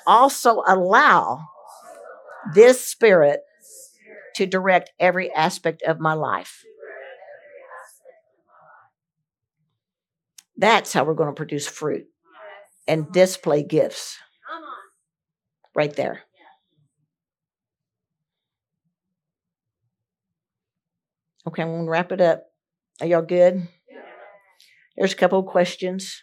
[0.06, 1.48] also allow
[2.54, 3.40] this Spirit
[4.36, 6.64] to direct every aspect of my life.
[10.56, 12.06] That's how we're going to produce fruit
[12.88, 14.16] and display gifts.
[15.74, 16.22] Right there.
[21.46, 22.44] Okay, I'm going to wrap it up.
[23.00, 23.68] Are y'all good?
[24.96, 26.22] There's a couple of questions.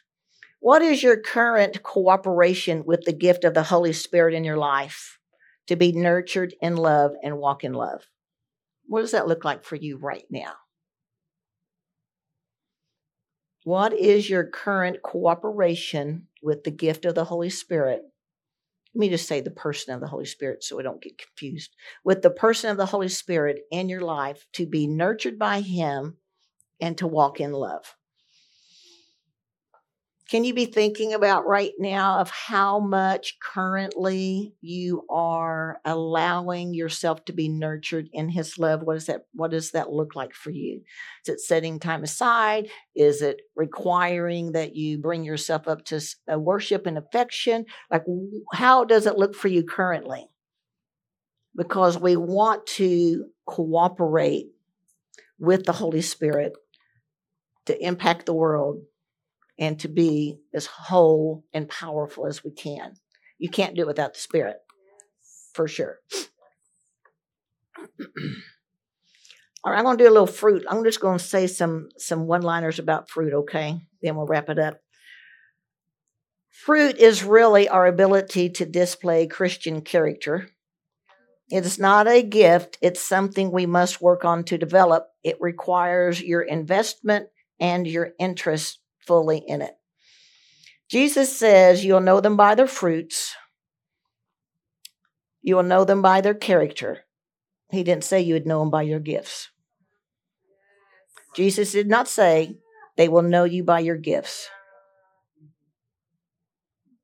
[0.64, 5.20] What is your current cooperation with the gift of the Holy Spirit in your life
[5.68, 8.05] to be nurtured in love and walk in love?
[8.86, 10.53] What does that look like for you right now?
[13.66, 18.03] What is your current cooperation with the gift of the Holy Spirit
[18.95, 21.76] let me just say the person of the Holy Spirit so we don't get confused.
[22.05, 26.18] With the person of the Holy Spirit in your life to be nurtured by Him
[26.80, 27.95] and to walk in love.
[30.30, 37.26] Can you be thinking about right now of how much currently you are allowing yourself
[37.26, 38.84] to be nurtured in his love?
[38.84, 40.82] What is that what does that look like for you?
[41.26, 42.69] Is it setting time aside?
[42.95, 45.99] Is it requiring that you bring yourself up to
[46.32, 47.65] uh, worship and affection?
[47.91, 48.05] Like
[48.53, 50.30] how does it look for you currently?
[51.55, 54.47] Because we want to cooperate
[55.38, 56.53] with the Holy Spirit
[57.65, 58.82] to impact the world
[59.60, 62.93] and to be as whole and powerful as we can.
[63.38, 64.58] You can't do it without the Spirit,
[65.54, 65.99] for sure.
[69.66, 70.66] All right, I'm going to do a little fruit.
[70.70, 73.80] I'm just going to say some some one-liners about fruit, okay?
[74.01, 74.80] Then we'll wrap it up.
[76.49, 80.49] Fruit is really our ability to display Christian character.
[81.49, 85.08] It is not a gift, it's something we must work on to develop.
[85.24, 87.28] It requires your investment
[87.60, 89.76] and your interest fully in it.
[90.89, 93.36] Jesus says, You'll know them by their fruits,
[95.41, 96.99] you will know them by their character.
[97.70, 99.49] He didn't say you would know them by your gifts.
[101.36, 102.58] Jesus did not say
[102.95, 104.47] they will know you by your gifts.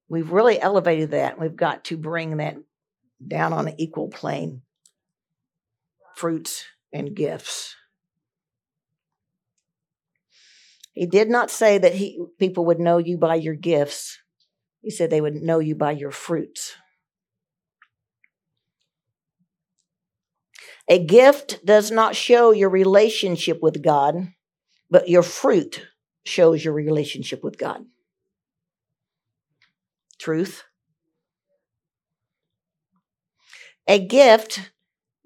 [0.08, 1.40] We've really elevated that.
[1.40, 2.58] We've got to bring that
[3.26, 4.62] down on an equal plane
[6.16, 7.76] fruits and gifts.
[10.94, 14.18] He did not say that he, people would know you by your gifts.
[14.82, 16.76] He said they would know you by your fruits.
[20.88, 24.34] A gift does not show your relationship with God,
[24.90, 25.86] but your fruit
[26.26, 27.86] shows your relationship with God.
[30.18, 30.64] Truth.
[33.88, 34.72] A gift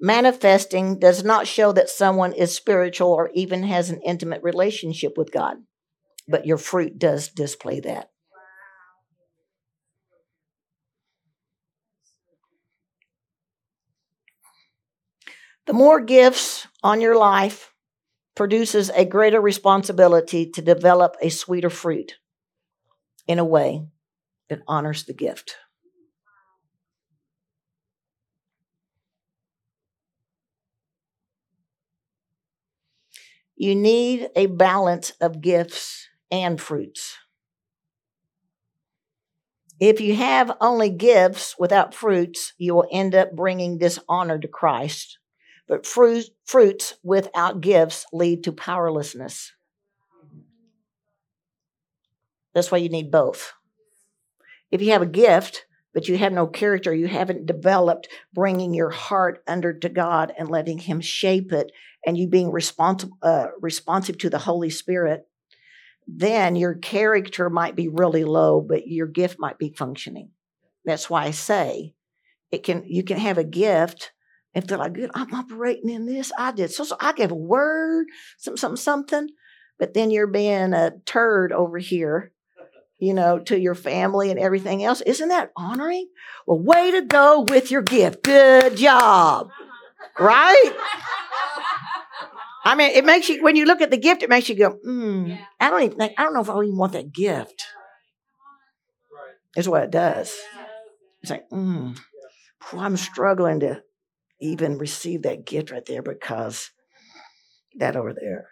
[0.03, 5.31] manifesting does not show that someone is spiritual or even has an intimate relationship with
[5.31, 5.55] God,
[6.27, 8.09] but your fruit does display that.
[15.67, 17.73] The more gifts on your life
[18.35, 22.15] produces a greater responsibility to develop a sweeter fruit
[23.25, 23.85] in a way
[24.49, 25.55] that honors the gift.
[33.63, 37.17] You need a balance of gifts and fruits.
[39.79, 45.17] If you have only gifts without fruits, you will end up bringing dishonor to Christ
[45.67, 49.53] but fruit, fruits without gifts lead to powerlessness.
[52.53, 53.53] That's why you need both.
[54.71, 58.89] If you have a gift, but you have no character, you haven't developed bringing your
[58.89, 61.71] heart under to God and letting Him shape it,
[62.05, 65.27] and you being responsible, uh, responsive to the Holy Spirit,
[66.07, 70.31] then your character might be really low, but your gift might be functioning.
[70.83, 71.95] That's why I say
[72.51, 72.83] it can.
[72.85, 74.11] You can have a gift
[74.53, 76.31] and feel like, good, I'm operating in this.
[76.37, 79.29] I did so, so I gave a word, some, something, something.
[79.79, 82.32] But then you're being a turd over here,
[83.03, 85.01] you know, to your family and everything else.
[85.01, 86.07] Isn't that honoring?
[86.47, 88.23] Well, way to go with your gift.
[88.23, 89.49] Good job.
[90.19, 90.71] Right?
[92.65, 94.71] I mean, it makes you, when you look at the gift, it makes you go,
[94.71, 97.65] hmm, I don't even I don't know if I even want that gift.
[99.55, 100.35] Is what it does.
[101.21, 101.91] It's like, hmm,
[102.71, 103.83] I'm struggling to
[104.41, 106.71] even receive that gift right there because
[107.75, 108.49] that over there.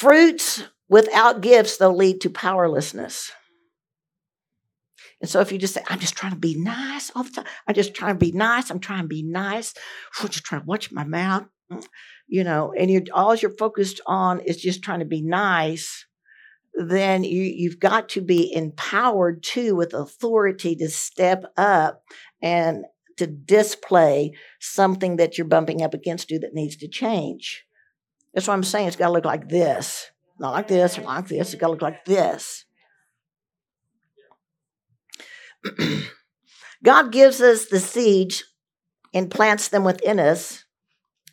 [0.00, 3.32] Fruits without gifts, they'll lead to powerlessness.
[5.20, 7.44] And so if you just say, I'm just trying to be nice all the time,
[7.68, 9.74] I'm just trying to be nice, I'm trying to be nice,
[10.18, 11.84] I'm just trying to watch my mouth, mm,
[12.26, 16.06] you know, and you're all you're focused on is just trying to be nice,
[16.72, 22.02] then you, you've got to be empowered too with authority to step up
[22.40, 22.86] and
[23.18, 27.66] to display something that you're bumping up against you that needs to change.
[28.32, 28.88] That's what I'm saying.
[28.88, 31.52] It's got to look like this, not like this or like this.
[31.52, 32.64] It's got to look like this.
[36.82, 38.44] God gives us the seeds
[39.12, 40.64] and plants them within us,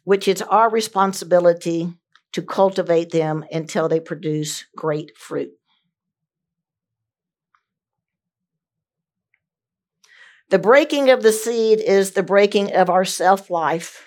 [0.04, 1.94] which is our responsibility
[2.34, 5.52] to cultivate them until they produce great fruit.
[10.50, 14.07] The breaking of the seed is the breaking of our self life,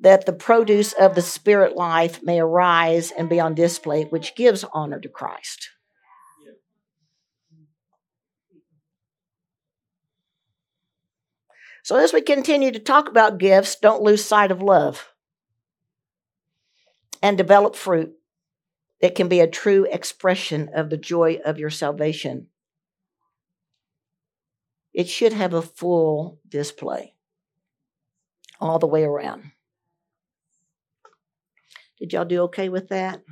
[0.00, 4.64] that the produce of the spirit life may arise and be on display, which gives
[4.72, 5.70] honor to Christ.
[11.82, 15.08] So, as we continue to talk about gifts, don't lose sight of love
[17.22, 18.12] and develop fruit
[19.00, 22.48] that can be a true expression of the joy of your salvation.
[24.92, 27.14] It should have a full display
[28.60, 29.52] all the way around.
[31.98, 33.22] Did y'all do okay with that?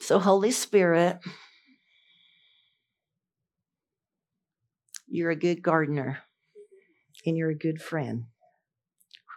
[0.00, 1.20] So, Holy Spirit,
[5.06, 6.18] you're a good gardener
[7.24, 8.24] and you're a good friend.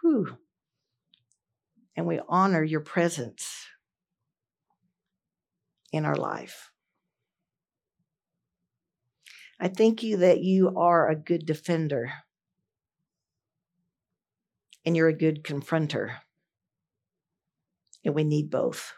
[0.00, 0.36] Whew.
[1.96, 3.66] And we honor your presence
[5.92, 6.70] in our life.
[9.60, 12.12] I thank you that you are a good defender
[14.84, 16.16] and you're a good confronter.
[18.04, 18.92] And we need both.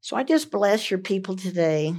[0.00, 1.94] So I just bless your people today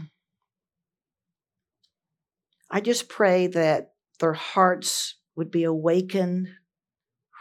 [2.76, 6.50] I just pray that their hearts would be awakened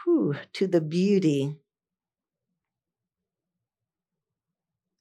[0.03, 1.57] whew, to the beauty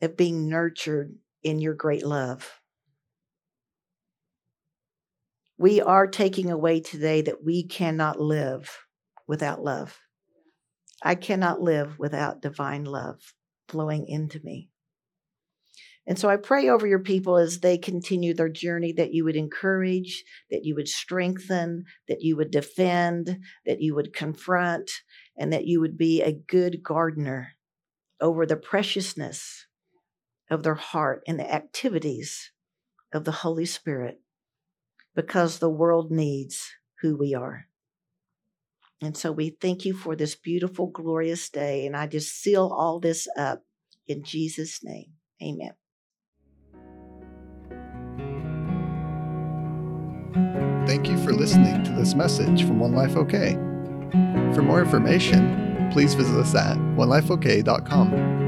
[0.01, 2.62] of being nurtured in your great love.
[5.63, 8.69] We are taking away today that we cannot live
[9.29, 9.97] without love.
[11.05, 13.33] I cannot live without divine love
[13.69, 14.71] flowing into me.
[16.05, 19.37] And so I pray over your people as they continue their journey that you would
[19.37, 24.91] encourage, that you would strengthen, that you would defend, that you would confront,
[25.39, 27.53] and that you would be a good gardener
[28.21, 29.69] over the preciousness
[30.51, 32.51] of their heart and the activities
[33.15, 34.22] of the Holy Spirit
[35.15, 37.67] because the world needs who we are.
[39.03, 41.87] And so we thank you for this beautiful, glorious day.
[41.87, 43.63] And I just seal all this up
[44.07, 45.13] in Jesus' name.
[45.43, 45.73] Amen.
[50.87, 53.55] Thank you for listening to this message from One Life OK.
[54.55, 58.42] For more information, please visit us at onelifeok.com.